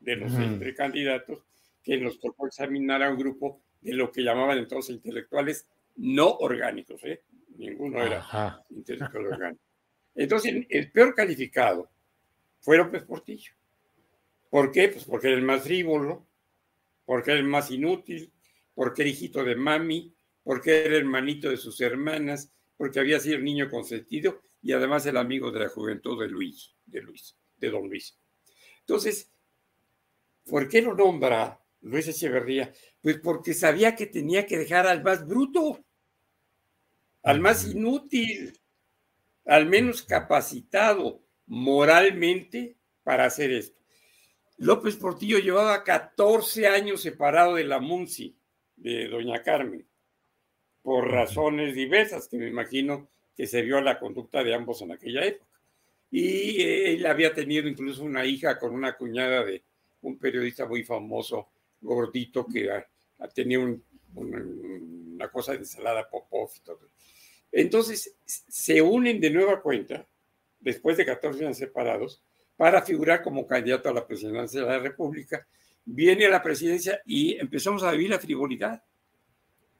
de 0.00 0.16
los 0.16 0.32
seis 0.32 0.52
precandidatos, 0.58 1.44
que 1.82 1.98
nos 1.98 2.20
tocó 2.20 2.46
examinar 2.46 3.02
a 3.02 3.10
un 3.10 3.18
grupo 3.18 3.60
de 3.80 3.94
lo 3.94 4.10
que 4.12 4.22
llamaban 4.22 4.58
entonces 4.58 4.94
intelectuales 4.94 5.66
no 5.96 6.28
orgánicos, 6.28 7.02
¿eh? 7.04 7.22
ninguno 7.56 8.02
era 8.02 8.64
intelectual 8.70 9.26
orgánico. 9.26 9.62
Entonces, 10.14 10.66
el 10.68 10.90
peor 10.90 11.14
calificado 11.14 11.90
fue 12.60 12.78
López 12.78 13.02
Portillo. 13.02 13.52
¿Por 14.50 14.70
qué? 14.70 14.88
Pues 14.88 15.04
porque 15.04 15.28
era 15.28 15.36
el 15.36 15.42
más 15.42 15.62
frívolo, 15.62 16.26
porque 17.04 17.32
era 17.32 17.40
el 17.40 17.46
más 17.46 17.70
inútil, 17.70 18.30
porque 18.74 19.02
era 19.02 19.10
hijito 19.10 19.42
de 19.44 19.56
mami, 19.56 20.14
porque 20.42 20.84
era 20.84 20.96
hermanito 20.96 21.48
de 21.50 21.56
sus 21.56 21.80
hermanas, 21.80 22.52
porque 22.76 23.00
había 23.00 23.20
sido 23.20 23.36
el 23.36 23.44
niño 23.44 23.70
consentido 23.70 24.40
y 24.60 24.72
además 24.72 25.06
el 25.06 25.16
amigo 25.16 25.50
de 25.50 25.60
la 25.60 25.68
juventud 25.68 26.20
de 26.20 26.28
Luis, 26.28 26.74
de 26.86 27.02
Luis, 27.02 27.36
de 27.56 27.70
don 27.70 27.88
Luis. 27.88 28.18
Entonces, 28.80 29.30
¿por 30.44 30.68
qué 30.68 30.82
lo 30.82 30.94
nombra 30.94 31.60
Luis 31.80 32.08
Echeverría? 32.08 32.72
Pues 33.00 33.18
porque 33.18 33.54
sabía 33.54 33.94
que 33.94 34.06
tenía 34.06 34.46
que 34.46 34.58
dejar 34.58 34.86
al 34.86 35.02
más 35.02 35.26
bruto, 35.26 35.84
al 37.22 37.40
más 37.40 37.68
inútil, 37.68 38.58
al 39.44 39.66
menos 39.66 40.02
capacitado 40.02 41.22
moralmente 41.46 42.76
para 43.02 43.26
hacer 43.26 43.52
esto. 43.52 43.80
López 44.58 44.96
Portillo 44.96 45.38
llevaba 45.38 45.82
14 45.82 46.68
años 46.68 47.02
separado 47.02 47.56
de 47.56 47.64
la 47.64 47.80
Munci, 47.80 48.36
de 48.76 49.08
doña 49.08 49.42
Carmen, 49.42 49.86
por 50.82 51.10
razones 51.10 51.74
diversas 51.74 52.28
que 52.28 52.36
me 52.36 52.48
imagino 52.48 53.08
que 53.36 53.46
se 53.46 53.62
vio 53.62 53.80
la 53.80 53.98
conducta 53.98 54.42
de 54.42 54.54
ambos 54.54 54.82
en 54.82 54.92
aquella 54.92 55.24
época. 55.24 55.50
Y 56.10 56.60
eh, 56.60 56.92
él 56.94 57.06
había 57.06 57.32
tenido 57.32 57.68
incluso 57.68 58.04
una 58.04 58.24
hija 58.24 58.58
con 58.58 58.74
una 58.74 58.96
cuñada 58.96 59.44
de 59.44 59.62
un 60.02 60.18
periodista 60.18 60.66
muy 60.66 60.82
famoso, 60.82 61.48
gordito, 61.80 62.46
que 62.46 62.68
tenía 63.34 63.58
una, 63.60 65.28
cosa 65.30 65.52
de 65.52 65.58
ensalada 65.58 66.08
popov. 66.10 66.50
Entonces, 67.50 68.14
se 68.26 68.82
unen 68.82 69.20
de 69.20 69.30
nueva 69.30 69.62
cuenta, 69.62 70.06
después 70.60 70.96
de 70.96 71.06
14 71.06 71.44
años 71.44 71.56
separados, 71.58 72.22
para 72.56 72.82
figurar 72.82 73.22
como 73.22 73.46
candidato 73.46 73.88
a 73.88 73.94
la 73.94 74.06
presidencia 74.06 74.60
de 74.60 74.66
la 74.66 74.78
República. 74.78 75.46
Viene 75.84 76.26
a 76.26 76.30
la 76.30 76.42
presidencia 76.42 77.00
y 77.06 77.38
empezamos 77.38 77.82
a 77.82 77.92
vivir 77.92 78.10
la 78.10 78.18
frivolidad 78.18 78.82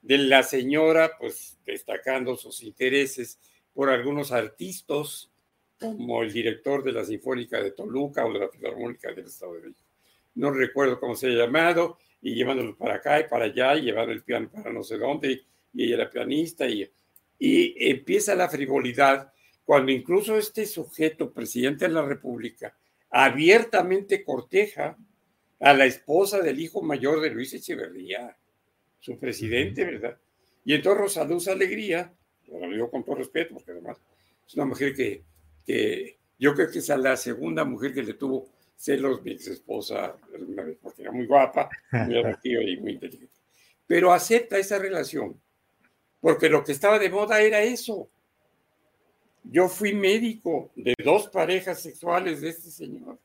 de 0.03 0.17
la 0.17 0.43
señora, 0.43 1.17
pues 1.17 1.57
destacando 1.65 2.35
sus 2.35 2.61
intereses 2.61 3.39
por 3.73 3.89
algunos 3.89 4.31
artistas 4.31 5.31
como 5.79 6.21
el 6.21 6.31
director 6.31 6.83
de 6.83 6.91
la 6.91 7.03
Sinfónica 7.03 7.61
de 7.61 7.71
Toluca 7.71 8.25
o 8.25 8.33
de 8.33 8.39
la 8.39 8.49
Filarmónica 8.49 9.11
del 9.11 9.25
Estado 9.25 9.55
de 9.55 9.61
México. 9.61 9.87
No 10.35 10.51
recuerdo 10.51 10.99
cómo 10.99 11.15
se 11.15 11.27
ha 11.27 11.29
llamado, 11.31 11.97
y 12.21 12.35
llevándolo 12.35 12.77
para 12.77 12.95
acá 12.95 13.19
y 13.19 13.27
para 13.27 13.45
allá, 13.45 13.75
y 13.75 13.83
llevando 13.83 14.13
el 14.13 14.23
piano 14.23 14.49
para 14.51 14.71
no 14.71 14.83
sé 14.83 14.97
dónde, 14.97 15.43
y 15.73 15.83
ella 15.83 15.95
era 15.95 16.09
pianista, 16.09 16.67
y, 16.67 16.89
y 17.39 17.89
empieza 17.89 18.35
la 18.35 18.49
frivolidad 18.49 19.31
cuando 19.65 19.91
incluso 19.91 20.37
este 20.37 20.65
sujeto, 20.65 21.31
presidente 21.31 21.87
de 21.87 21.93
la 21.93 22.05
República, 22.05 22.77
abiertamente 23.09 24.23
corteja 24.23 24.97
a 25.59 25.73
la 25.73 25.85
esposa 25.85 26.41
del 26.41 26.59
hijo 26.59 26.81
mayor 26.81 27.21
de 27.21 27.29
Luis 27.29 27.53
Echeverría, 27.53 28.35
su 29.03 29.19
presidente, 29.19 29.83
¿verdad? 29.83 30.17
Y 30.63 30.73
entonces 30.73 31.01
Rosaluz 31.01 31.49
Alegría, 31.49 32.13
lo 32.47 32.69
digo 32.69 32.89
con 32.89 33.03
todo 33.03 33.15
respeto, 33.15 33.55
porque 33.55 33.71
además 33.71 33.97
es 34.47 34.55
una 34.55 34.65
mujer 34.65 34.95
que 34.95 35.23
que 35.65 36.17
yo 36.37 36.53
creo 36.53 36.69
que 36.69 36.79
es 36.79 36.89
la 36.89 37.15
segunda 37.15 37.63
mujer 37.63 37.93
que 37.93 38.03
le 38.03 38.13
tuvo 38.13 38.49
celos 38.75 39.23
mi 39.23 39.31
ex 39.31 39.47
esposa, 39.47 40.15
porque 40.81 41.01
era 41.01 41.11
muy 41.11 41.25
guapa, 41.25 41.69
muy 41.91 42.17
atractiva 42.17 42.61
y 42.63 42.77
muy 42.77 42.93
inteligente. 42.93 43.33
Pero 43.87 44.11
acepta 44.11 44.57
esa 44.57 44.77
relación, 44.79 45.39
porque 46.19 46.49
lo 46.49 46.63
que 46.63 46.73
estaba 46.73 46.99
de 46.99 47.09
moda 47.09 47.41
era 47.41 47.61
eso. 47.61 48.09
Yo 49.43 49.67
fui 49.67 49.93
médico 49.93 50.71
de 50.75 50.95
dos 51.03 51.27
parejas 51.27 51.81
sexuales 51.81 52.41
de 52.41 52.49
este 52.49 52.71
señor. 52.71 53.19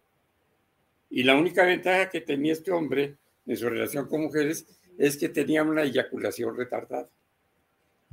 Y 1.10 1.22
la 1.22 1.36
única 1.36 1.64
ventaja 1.64 2.10
que 2.10 2.20
tenía 2.20 2.52
este 2.52 2.70
hombre 2.70 3.16
en 3.46 3.56
su 3.56 3.68
relación 3.68 4.08
con 4.08 4.22
mujeres 4.22 4.66
es 4.98 5.16
que 5.16 5.30
tenía 5.30 5.62
una 5.62 5.84
eyaculación 5.84 6.56
retardada. 6.56 7.08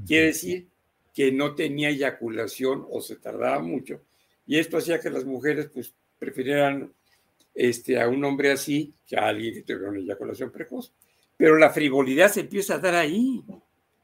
Quiere 0.05 0.27
decir 0.27 0.69
que 1.13 1.31
no 1.31 1.55
tenía 1.55 1.89
eyaculación 1.89 2.85
o 2.89 3.01
se 3.01 3.17
tardaba 3.17 3.59
mucho 3.59 4.01
y 4.47 4.59
esto 4.59 4.77
hacía 4.77 4.99
que 4.99 5.09
las 5.09 5.25
mujeres 5.25 5.69
pues 5.73 5.93
prefirieran 6.19 6.93
este, 7.53 7.99
a 7.99 8.07
un 8.07 8.23
hombre 8.23 8.51
así 8.51 8.93
que 9.07 9.17
a 9.17 9.27
alguien 9.27 9.53
que 9.53 9.61
tuviera 9.63 9.89
una 9.89 9.99
eyaculación 9.99 10.51
precoz. 10.51 10.93
Pero 11.37 11.57
la 11.57 11.71
frivolidad 11.71 12.31
se 12.31 12.41
empieza 12.41 12.75
a 12.75 12.79
dar 12.79 12.95
ahí, 12.95 13.43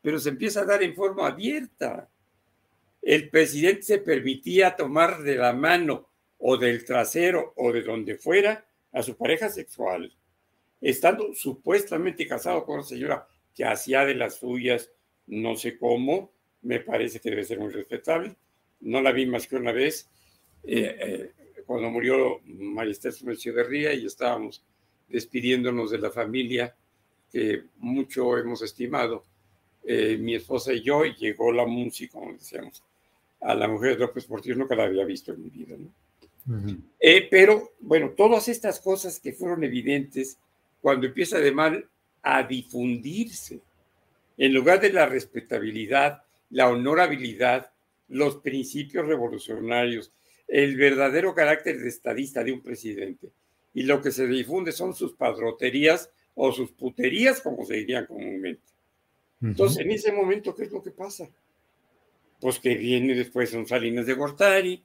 pero 0.02 0.20
se 0.20 0.30
empieza 0.30 0.62
a 0.62 0.66
dar 0.66 0.84
en 0.84 0.96
forma 0.96 1.28
abierta. 1.28 2.10
El 3.02 3.30
presidente 3.30 3.84
se 3.84 3.98
permitía 4.00 4.76
tomar 4.76 5.22
de 5.22 5.36
la 5.36 5.54
mano 5.54 6.10
o 6.40 6.58
del 6.58 6.84
trasero 6.84 7.54
o 7.56 7.72
de 7.72 7.84
donde 7.84 8.18
fuera 8.18 8.66
a 8.92 9.04
su 9.04 9.16
pareja 9.16 9.50
sexual, 9.50 10.14
estando 10.82 11.34
supuestamente 11.34 12.28
casado 12.28 12.66
con 12.66 12.80
una 12.80 12.84
señora 12.84 13.28
que 13.56 13.64
hacía 13.64 14.04
de 14.06 14.16
las 14.16 14.38
suyas, 14.38 14.92
no 15.28 15.56
sé 15.56 15.78
cómo, 15.78 16.32
me 16.64 16.80
parece 16.80 17.20
que 17.20 17.30
debe 17.30 17.44
ser 17.44 17.60
muy 17.60 17.70
respetable. 17.70 18.36
No 18.82 19.02
la 19.02 19.12
vi 19.12 19.26
más 19.26 19.48
que 19.48 19.56
una 19.56 19.72
vez, 19.72 20.10
eh, 20.64 20.96
eh, 21.00 21.64
cuando 21.66 21.90
murió 21.90 22.40
María 22.46 22.92
Esther 22.92 23.14
Ría 23.68 23.94
y 23.94 24.06
estábamos 24.06 24.64
despidiéndonos 25.08 25.92
de 25.92 26.00
la 26.00 26.10
familia 26.10 26.76
que 27.32 27.64
mucho 27.78 28.38
hemos 28.38 28.62
estimado, 28.62 29.24
eh, 29.84 30.18
mi 30.18 30.36
esposa 30.36 30.74
y 30.74 30.82
yo, 30.82 31.06
y 31.06 31.16
llegó 31.16 31.52
la 31.52 31.66
música, 31.66 32.20
como 32.20 32.34
decíamos, 32.34 32.84
a 33.40 33.56
la 33.56 33.68
mujer 33.68 33.94
de 33.94 34.00
López 34.00 34.26
Portillo, 34.26 34.56
nunca 34.56 34.76
la 34.76 34.84
había 34.84 35.06
visto 35.06 35.32
en 35.32 35.44
mi 35.44 35.50
vida, 35.50 35.76
¿no? 35.78 35.90
pero 37.30 37.74
bueno, 37.80 38.10
todas 38.18 38.48
estas 38.48 38.80
cosas 38.80 39.20
que 39.20 39.32
fueron 39.32 39.64
evidentes 39.64 40.40
cuando 40.82 41.08
empieza 41.08 41.40
de 41.40 41.52
mal 41.52 41.90
a 42.24 42.44
difundirse, 42.44 43.62
en 44.38 44.54
lugar 44.54 44.82
de 44.82 44.92
la 44.92 45.06
respetabilidad, 45.06 46.24
la 46.50 46.70
honorabilidad, 46.70 47.72
los 48.10 48.38
principios 48.38 49.06
revolucionarios, 49.06 50.12
el 50.48 50.76
verdadero 50.76 51.34
carácter 51.34 51.80
de 51.80 51.88
estadista 51.88 52.44
de 52.44 52.52
un 52.52 52.62
presidente. 52.62 53.32
Y 53.74 53.84
lo 53.84 54.02
que 54.02 54.12
se 54.12 54.28
difunde 54.28 54.72
son 54.72 54.94
sus 54.94 55.14
padroterías 55.14 56.12
o 56.36 56.52
sus 56.52 56.72
puterías, 56.72 57.40
como 57.42 57.66
se 57.66 57.76
dirían 57.76 58.06
comúnmente. 58.06 58.64
Entonces, 59.42 59.80
en 59.80 59.92
ese 59.92 60.12
momento, 60.12 60.54
¿qué 60.54 60.64
es 60.64 60.72
lo 60.72 60.84
que 60.84 60.92
pasa? 60.92 61.30
Pues 62.40 62.60
que 62.60 62.76
viene 62.76 63.16
después 63.16 63.54
un 63.54 63.66
Salinas 63.66 64.06
de 64.06 64.14
Gortari. 64.14 64.84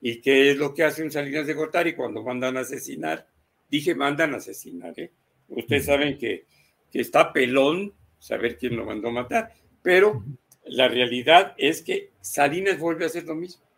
¿Y 0.00 0.20
qué 0.20 0.50
es 0.50 0.56
lo 0.56 0.72
que 0.72 0.84
hace 0.84 1.02
un 1.02 1.10
Salinas 1.10 1.46
de 1.46 1.54
Gortari 1.54 1.94
cuando 1.94 2.22
mandan 2.22 2.56
a 2.56 2.60
asesinar? 2.60 3.26
Dije, 3.68 3.94
mandan 3.94 4.34
a 4.34 4.36
asesinar, 4.36 4.98
¿eh? 4.98 5.10
Ustedes 5.48 5.86
saben 5.86 6.18
que, 6.18 6.44
que 6.90 7.00
está 7.00 7.32
pelón 7.32 7.94
saber 8.18 8.58
quién 8.58 8.76
lo 8.76 8.84
mandó 8.84 9.08
a 9.08 9.12
matar, 9.12 9.52
pero 9.82 10.24
la 10.64 10.88
realidad 10.88 11.54
es 11.56 11.82
que 11.82 12.10
Salinas 12.20 12.78
vuelve 12.78 13.04
a 13.04 13.06
hacer 13.06 13.24
lo 13.24 13.34
mismo 13.34 13.68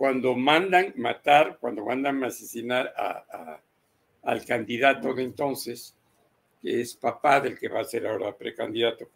cuando 0.00 0.34
mandan 0.34 0.94
matar, 0.96 1.58
cuando 1.60 1.84
mandan 1.84 2.24
asesinar 2.24 2.94
al 4.22 4.44
candidato 4.46 5.12
de 5.12 5.24
entonces, 5.24 5.94
que 6.62 6.80
es 6.80 6.94
papá 6.94 7.38
del 7.38 7.58
que 7.58 7.68
va 7.68 7.80
a 7.80 7.84
ser 7.84 8.06
ahora 8.06 8.34
precandidato 8.34 9.10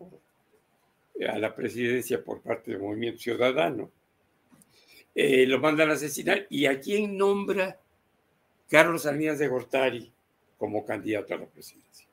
a 1.27 1.39
la 1.39 1.55
presidencia 1.57 2.23
por 2.23 2.43
parte 2.43 2.71
del 2.71 2.83
Movimiento 2.83 3.19
Ciudadano, 3.19 3.91
eh, 5.15 5.47
lo 5.47 5.59
mandan 5.59 5.89
a 5.89 5.95
asesinar. 5.95 6.47
¿Y 6.51 6.67
a 6.67 6.79
quién 6.79 7.17
nombra 7.17 7.81
Carlos 8.69 9.05
Salinas 9.05 9.39
de 9.39 9.49
Gortari 9.49 10.13
como 10.65 10.85
candidato 10.85 11.35
a 11.35 11.39
la 11.39 11.47
presidencia? 11.47 12.07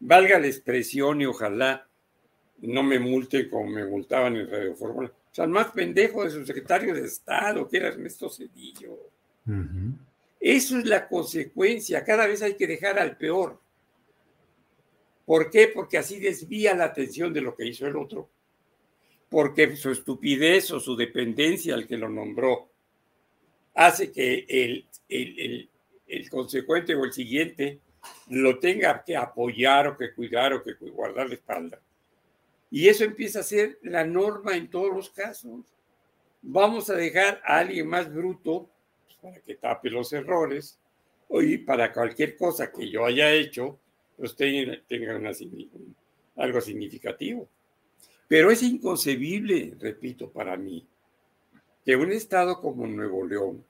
Valga 0.00 0.38
la 0.38 0.46
expresión 0.46 1.20
y 1.22 1.26
ojalá 1.26 1.86
no 2.58 2.82
me 2.82 2.98
multen 2.98 3.48
como 3.48 3.70
me 3.70 3.86
multaban 3.86 4.36
en 4.36 4.50
Radio 4.50 4.74
Fórmula 4.76 5.10
o 5.30 5.34
sea, 5.34 5.44
el 5.44 5.50
más 5.50 5.70
pendejo 5.70 6.24
de 6.24 6.30
su 6.30 6.44
secretario 6.44 6.92
de 6.92 7.04
Estado, 7.04 7.68
que 7.68 7.76
era 7.76 7.88
Ernesto 7.88 8.28
Cedillo. 8.28 8.98
Eso 10.40 10.78
es 10.78 10.86
la 10.86 11.06
consecuencia. 11.06 12.04
Cada 12.04 12.26
vez 12.26 12.42
hay 12.42 12.54
que 12.54 12.66
dejar 12.66 12.98
al 12.98 13.16
peor. 13.16 13.60
¿Por 15.24 15.50
qué? 15.50 15.68
Porque 15.68 15.98
así 15.98 16.18
desvía 16.18 16.74
la 16.74 16.86
atención 16.86 17.32
de 17.32 17.42
lo 17.42 17.54
que 17.54 17.66
hizo 17.66 17.86
el 17.86 17.96
otro. 17.96 18.28
Porque 19.28 19.76
su 19.76 19.92
estupidez 19.92 20.72
o 20.72 20.80
su 20.80 20.96
dependencia 20.96 21.74
al 21.74 21.86
que 21.86 21.96
lo 21.96 22.08
nombró 22.08 22.68
hace 23.74 24.10
que 24.10 24.46
el, 24.48 24.88
el, 25.08 25.38
el 25.38 25.70
consecuente 26.30 26.94
o 26.94 27.04
el 27.04 27.12
siguiente 27.12 27.80
lo 28.28 28.58
tenga 28.58 29.02
que 29.04 29.16
apoyar 29.16 29.88
o 29.88 29.96
que 29.96 30.12
cuidar 30.14 30.52
o 30.52 30.62
que 30.62 30.74
guardar 30.74 31.28
la 31.28 31.34
espalda. 31.34 31.80
Y 32.70 32.88
eso 32.88 33.04
empieza 33.04 33.40
a 33.40 33.44
ser 33.44 33.78
la 33.82 34.04
norma 34.04 34.56
en 34.56 34.70
todos 34.70 34.94
los 34.94 35.10
casos. 35.10 35.64
Vamos 36.42 36.88
a 36.88 36.94
dejar 36.94 37.42
a 37.44 37.58
alguien 37.58 37.88
más 37.88 38.12
bruto 38.12 38.70
pues, 39.06 39.18
para 39.20 39.40
que 39.40 39.56
tape 39.56 39.90
los 39.90 40.12
errores 40.12 40.78
y 41.28 41.58
para 41.58 41.92
cualquier 41.92 42.36
cosa 42.36 42.72
que 42.72 42.88
yo 42.88 43.04
haya 43.04 43.32
hecho, 43.32 43.78
pues 44.16 44.34
tenga, 44.34 44.80
algo 46.36 46.60
significativo. 46.60 47.48
Pero 48.26 48.50
es 48.50 48.62
inconcebible, 48.62 49.76
repito, 49.78 50.30
para 50.30 50.56
mí, 50.56 50.86
que 51.84 51.96
un 51.96 52.12
estado 52.12 52.60
como 52.60 52.86
Nuevo 52.86 53.26
León, 53.26 53.64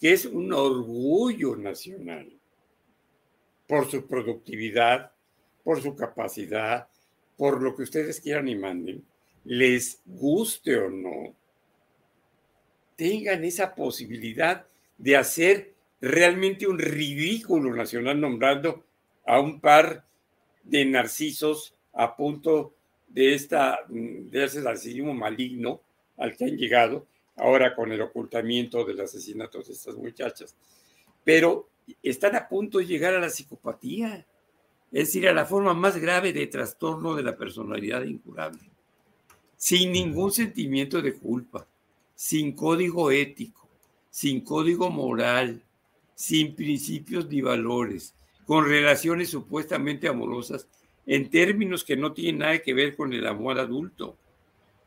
que 0.00 0.12
es 0.12 0.24
un 0.24 0.52
orgullo 0.52 1.54
nacional 1.56 2.32
por 3.66 3.88
su 3.90 4.06
productividad, 4.06 5.12
por 5.62 5.82
su 5.82 5.94
capacidad, 5.94 6.88
por 7.36 7.62
lo 7.62 7.76
que 7.76 7.82
ustedes 7.82 8.20
quieran 8.20 8.48
y 8.48 8.56
manden, 8.56 9.04
les 9.44 10.00
guste 10.04 10.76
o 10.76 10.90
no, 10.90 11.34
tengan 12.96 13.44
esa 13.44 13.74
posibilidad 13.74 14.66
de 14.98 15.16
hacer 15.16 15.74
realmente 16.00 16.66
un 16.66 16.78
ridículo 16.78 17.74
nacional 17.74 18.20
nombrando 18.20 18.84
a 19.26 19.40
un 19.40 19.60
par 19.60 20.04
de 20.64 20.84
narcisos 20.84 21.74
a 21.92 22.16
punto 22.16 22.74
de, 23.08 23.34
esta, 23.34 23.80
de 23.88 24.44
ese 24.44 24.62
narcisismo 24.62 25.14
maligno 25.14 25.82
al 26.16 26.36
que 26.36 26.44
han 26.44 26.56
llegado 26.56 27.06
ahora 27.36 27.74
con 27.74 27.92
el 27.92 28.00
ocultamiento 28.00 28.84
del 28.84 29.00
asesinato 29.00 29.62
de 29.62 29.72
estas 29.72 29.96
muchachas. 29.96 30.56
Pero 31.24 31.68
están 32.02 32.36
a 32.36 32.48
punto 32.48 32.78
de 32.78 32.86
llegar 32.86 33.14
a 33.14 33.20
la 33.20 33.30
psicopatía, 33.30 34.26
es 34.92 35.06
decir, 35.06 35.28
a 35.28 35.32
la 35.32 35.46
forma 35.46 35.74
más 35.74 35.96
grave 35.96 36.32
de 36.32 36.46
trastorno 36.46 37.14
de 37.14 37.22
la 37.22 37.36
personalidad 37.36 38.02
incurable, 38.02 38.70
sin 39.56 39.92
ningún 39.92 40.32
sentimiento 40.32 41.00
de 41.00 41.14
culpa, 41.14 41.66
sin 42.14 42.52
código 42.52 43.10
ético, 43.10 43.68
sin 44.10 44.40
código 44.40 44.90
moral, 44.90 45.62
sin 46.14 46.54
principios 46.54 47.28
ni 47.28 47.40
valores, 47.40 48.14
con 48.44 48.64
relaciones 48.64 49.30
supuestamente 49.30 50.08
amorosas 50.08 50.66
en 51.06 51.30
términos 51.30 51.84
que 51.84 51.96
no 51.96 52.12
tienen 52.12 52.38
nada 52.38 52.58
que 52.58 52.74
ver 52.74 52.96
con 52.96 53.12
el 53.12 53.26
amor 53.26 53.58
adulto, 53.58 54.16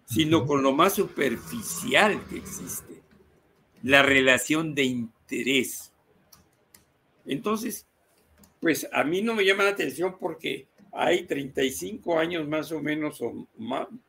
sino 0.05 0.45
con 0.45 0.63
lo 0.63 0.73
más 0.73 0.93
superficial 0.93 2.23
que 2.27 2.37
existe, 2.37 3.01
la 3.81 4.03
relación 4.03 4.75
de 4.75 4.83
interés. 4.83 5.91
Entonces, 7.25 7.87
pues 8.59 8.87
a 8.91 9.03
mí 9.03 9.21
no 9.21 9.35
me 9.35 9.45
llama 9.45 9.63
la 9.63 9.71
atención 9.71 10.17
porque 10.19 10.67
hay 10.91 11.23
35 11.23 12.19
años 12.19 12.47
más 12.47 12.71
o 12.71 12.81
menos, 12.81 13.21
o 13.21 13.29
un 13.29 13.47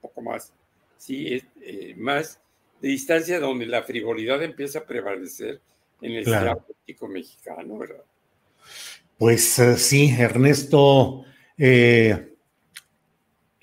poco 0.00 0.20
más, 0.20 0.52
sí, 0.96 1.42
eh, 1.60 1.94
más 1.96 2.40
de 2.80 2.88
distancia 2.88 3.40
donde 3.40 3.66
la 3.66 3.82
frivolidad 3.82 4.42
empieza 4.42 4.80
a 4.80 4.86
prevalecer 4.86 5.60
en 6.02 6.12
el 6.12 6.24
claro. 6.24 6.60
político 6.60 7.08
mexicano, 7.08 7.78
¿verdad? 7.78 8.04
Pues 9.16 9.58
eh, 9.58 9.76
sí, 9.76 10.14
Ernesto, 10.18 11.24
eh, 11.56 12.33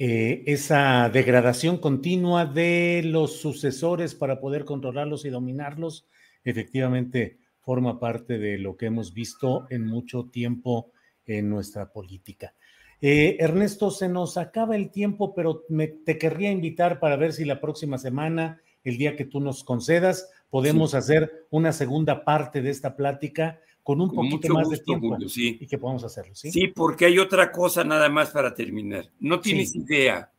esa 0.03 1.09
degradación 1.09 1.77
continua 1.77 2.47
de 2.47 3.03
los 3.05 3.39
sucesores 3.39 4.15
para 4.15 4.39
poder 4.39 4.65
controlarlos 4.65 5.25
y 5.25 5.29
dominarlos, 5.29 6.07
efectivamente 6.43 7.37
forma 7.59 7.99
parte 7.99 8.39
de 8.39 8.57
lo 8.57 8.75
que 8.77 8.87
hemos 8.87 9.13
visto 9.13 9.67
en 9.69 9.85
mucho 9.85 10.27
tiempo 10.31 10.91
en 11.27 11.51
nuestra 11.51 11.91
política. 11.91 12.55
Eh, 12.99 13.37
Ernesto, 13.39 13.91
se 13.91 14.09
nos 14.09 14.37
acaba 14.37 14.75
el 14.75 14.89
tiempo, 14.89 15.35
pero 15.35 15.65
me, 15.69 15.87
te 15.87 16.17
querría 16.17 16.49
invitar 16.49 16.99
para 16.99 17.15
ver 17.15 17.33
si 17.33 17.45
la 17.45 17.61
próxima 17.61 17.99
semana, 17.99 18.59
el 18.83 18.97
día 18.97 19.15
que 19.15 19.25
tú 19.25 19.39
nos 19.39 19.63
concedas, 19.63 20.31
podemos 20.49 20.95
hacer 20.95 21.45
una 21.51 21.73
segunda 21.73 22.25
parte 22.25 22.63
de 22.63 22.71
esta 22.71 22.95
plática 22.95 23.59
con 23.83 23.99
un 24.01 24.11
poquito 24.11 24.53
más 24.53 24.69
de 24.69 24.77
tiempo 24.77 25.17
sí. 25.27 25.57
y 25.59 25.67
que 25.67 25.77
podamos 25.77 26.03
hacerlo. 26.03 26.35
¿sí? 26.35 26.51
sí, 26.51 26.67
porque 26.67 27.05
hay 27.05 27.19
otra 27.19 27.51
cosa 27.51 27.83
nada 27.83 28.09
más 28.09 28.29
para 28.29 28.53
terminar. 28.53 29.09
No 29.19 29.39
tienes 29.39 29.75
idea 29.75 30.31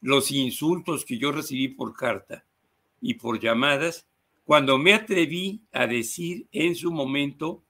los 0.00 0.30
insultos 0.30 1.04
que 1.04 1.18
yo 1.18 1.30
recibí 1.30 1.68
por 1.68 1.94
carta 1.94 2.44
y 3.00 3.14
por 3.14 3.38
llamadas 3.38 4.06
cuando 4.44 4.78
me 4.78 4.94
atreví 4.94 5.62
a 5.72 5.86
decir 5.86 6.46
en 6.52 6.74
su 6.74 6.90
momento 6.90 7.62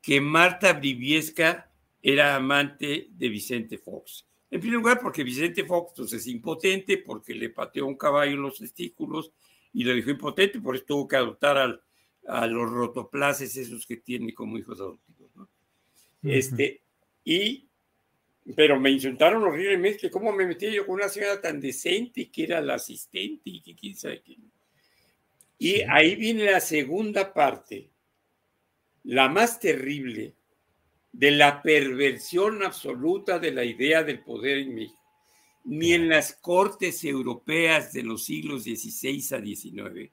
que 0.00 0.20
Marta 0.20 0.72
Briviesca 0.72 1.70
era 2.02 2.34
amante 2.34 3.08
de 3.10 3.28
Vicente 3.28 3.78
Fox. 3.78 4.26
En 4.50 4.60
primer 4.60 4.78
lugar, 4.78 5.00
porque 5.00 5.24
Vicente 5.24 5.64
Fox 5.64 5.92
pues, 5.96 6.12
es 6.12 6.26
impotente, 6.26 6.98
porque 6.98 7.34
le 7.34 7.50
pateó 7.50 7.86
un 7.86 7.96
caballo 7.96 8.32
en 8.32 8.42
los 8.42 8.58
testículos 8.58 9.32
y 9.72 9.84
lo 9.84 9.94
dejó 9.94 10.10
impotente, 10.10 10.60
por 10.60 10.76
eso 10.76 10.84
tuvo 10.86 11.08
que 11.08 11.16
adoptar 11.16 11.80
a 12.26 12.46
los 12.46 12.70
rotoplaces 12.70 13.56
esos 13.56 13.86
que 13.86 13.98
tiene 13.98 14.32
como 14.32 14.58
hijos 14.58 14.80
adoptivos. 14.80 15.48
este, 16.22 16.82
y, 17.24 17.68
pero 18.56 18.78
me 18.78 18.90
insultaron 18.90 19.42
horriblemente 19.42 19.98
que 19.98 20.10
cómo 20.10 20.32
me 20.32 20.46
metí 20.46 20.70
yo 20.70 20.86
con 20.86 20.96
una 20.96 21.08
señora 21.08 21.40
tan 21.40 21.60
decente 21.60 22.30
que 22.30 22.44
era 22.44 22.60
la 22.60 22.74
asistente 22.74 23.42
y 23.50 23.60
que 23.60 23.74
quién 23.74 23.94
sabe 23.94 24.22
qué. 24.22 24.36
Y 25.58 25.80
ahí 25.82 26.16
viene 26.16 26.50
la 26.50 26.60
segunda 26.60 27.32
parte, 27.32 27.90
la 29.04 29.28
más 29.28 29.60
terrible, 29.60 30.34
de 31.12 31.30
la 31.30 31.62
perversión 31.62 32.64
absoluta 32.64 33.38
de 33.38 33.52
la 33.52 33.64
idea 33.64 34.02
del 34.02 34.20
poder 34.20 34.58
en 34.58 34.74
México. 34.74 35.00
Ni 35.66 35.94
en 35.94 36.08
las 36.08 36.34
cortes 36.34 37.04
europeas 37.04 37.92
de 37.92 38.02
los 38.02 38.24
siglos 38.24 38.64
XVI 38.64 39.36
a 39.36 39.40
XIX 39.40 40.12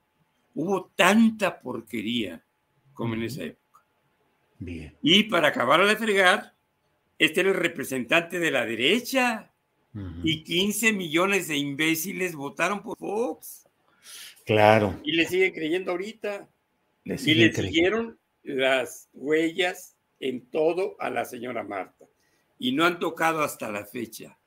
hubo 0.56 0.92
tanta 0.96 1.60
porquería 1.62 2.44
como 2.94 3.16
en 3.16 3.24
esa 3.24 3.44
época. 3.44 3.84
Bien. 4.60 4.96
Y 5.02 5.24
para 5.24 5.50
acabar 5.50 5.86
de 5.86 5.96
fregar, 5.96 6.54
este 7.18 7.42
era 7.42 7.50
el 7.50 7.56
representante 7.56 8.40
de 8.40 8.52
la 8.52 8.66
derecha 8.66 9.52
y 10.24 10.44
15 10.44 10.94
millones 10.94 11.48
de 11.48 11.58
imbéciles 11.58 12.36
votaron 12.36 12.82
por 12.82 12.98
Fox. 12.98 13.68
Claro. 14.46 15.00
Y 15.04 15.14
le 15.14 15.26
siguen 15.26 15.54
creyendo 15.54 15.92
ahorita. 15.92 16.48
Le 17.04 17.16
y 17.16 17.34
le 17.34 17.52
siguieron 17.54 18.18
las 18.44 19.10
huellas 19.14 19.98
en 20.20 20.46
todo 20.50 20.96
a 21.00 21.10
la 21.10 21.26
señora 21.26 21.64
Marta. 21.64 22.06
Y 22.58 22.72
no 22.72 22.86
han 22.86 23.00
tocado 23.00 23.42
hasta 23.42 23.72
la 23.72 23.86
fecha 23.86 24.38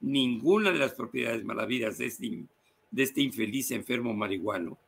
ninguna 0.00 0.72
de 0.72 0.78
las 0.78 0.94
propiedades 0.94 1.44
malavidas 1.44 1.98
de 1.98 2.06
este, 2.06 2.44
de 2.90 3.02
este 3.02 3.20
infeliz 3.20 3.70
enfermo 3.70 4.14
marihuano, 4.14 4.78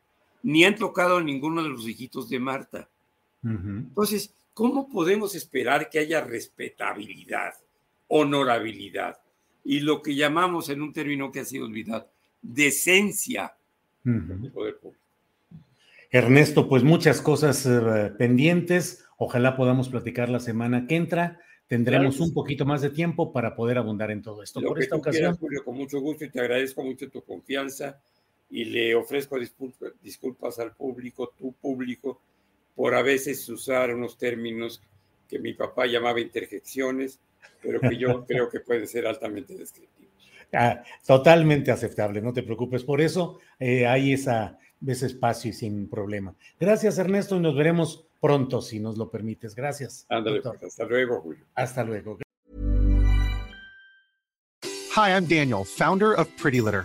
ni 0.42 0.64
han 0.64 0.76
tocado 0.76 1.18
a 1.18 1.22
ninguno 1.22 1.62
de 1.62 1.68
los 1.68 1.88
hijitos 1.88 2.28
de 2.28 2.38
Marta. 2.38 2.88
Entonces, 3.44 4.32
¿cómo 4.54 4.88
podemos 4.88 5.34
esperar 5.34 5.90
que 5.90 5.98
haya 5.98 6.20
respetabilidad, 6.20 7.54
honorabilidad 8.06 9.18
y 9.64 9.80
lo 9.80 10.02
que 10.02 10.14
llamamos 10.14 10.68
en 10.68 10.82
un 10.82 10.92
término 10.92 11.32
que 11.32 11.40
ha 11.40 11.44
sido 11.44 11.66
olvidado, 11.66 12.08
decencia 12.40 13.54
Ernesto, 16.10 16.68
pues 16.68 16.82
muchas 16.82 17.20
cosas 17.20 17.64
eh, 17.66 18.12
pendientes. 18.18 19.04
Ojalá 19.16 19.56
podamos 19.56 19.88
platicar 19.88 20.28
la 20.28 20.40
semana 20.40 20.86
que 20.86 20.96
entra. 20.96 21.40
Tendremos 21.68 22.20
un 22.20 22.34
poquito 22.34 22.66
más 22.66 22.82
de 22.82 22.90
tiempo 22.90 23.32
para 23.32 23.54
poder 23.54 23.78
abundar 23.78 24.10
en 24.10 24.20
todo 24.20 24.42
esto. 24.42 24.60
Por 24.60 24.82
esta 24.82 24.96
ocasión. 24.96 25.36
Julio, 25.36 25.64
con 25.64 25.76
mucho 25.76 26.00
gusto 26.00 26.24
y 26.24 26.30
te 26.30 26.40
agradezco 26.40 26.82
mucho 26.82 27.08
tu 27.08 27.22
confianza 27.22 28.02
y 28.52 28.66
le 28.66 28.94
ofrezco 28.94 29.38
disculpas 30.02 30.58
al 30.58 30.72
público, 30.72 31.32
tu 31.38 31.54
público, 31.54 32.20
por 32.76 32.94
a 32.94 33.02
veces 33.02 33.48
usar 33.48 33.94
unos 33.94 34.18
términos 34.18 34.82
que 35.26 35.38
mi 35.38 35.54
papá 35.54 35.86
llamaba 35.86 36.20
interjecciones, 36.20 37.18
pero 37.62 37.80
que 37.80 37.96
yo 37.96 38.24
creo 38.28 38.50
que 38.50 38.60
pueden 38.60 38.86
ser 38.86 39.06
altamente 39.06 39.56
descriptivos. 39.56 40.12
Ah, 40.52 40.84
totalmente 41.06 41.70
aceptable, 41.70 42.20
no 42.20 42.34
te 42.34 42.42
preocupes. 42.42 42.84
Por 42.84 43.00
eso 43.00 43.40
eh, 43.58 43.86
hay 43.86 44.12
esa, 44.12 44.58
ese 44.86 45.06
espacio 45.06 45.50
y 45.50 45.54
sin 45.54 45.88
problema. 45.88 46.34
Gracias, 46.60 46.98
Ernesto, 46.98 47.36
y 47.36 47.40
nos 47.40 47.56
veremos 47.56 48.04
pronto, 48.20 48.60
si 48.60 48.80
nos 48.80 48.98
lo 48.98 49.10
permites. 49.10 49.54
Gracias. 49.54 50.04
Ándale, 50.10 50.42
pues, 50.42 50.62
hasta 50.62 50.84
luego, 50.84 51.22
Julio. 51.22 51.46
Hasta 51.54 51.84
luego. 51.84 52.18
Hi, 54.94 55.08
I'm 55.08 55.26
Daniel, 55.26 55.64
founder 55.64 56.12
of 56.12 56.28
Pretty 56.36 56.60
Litter. 56.60 56.84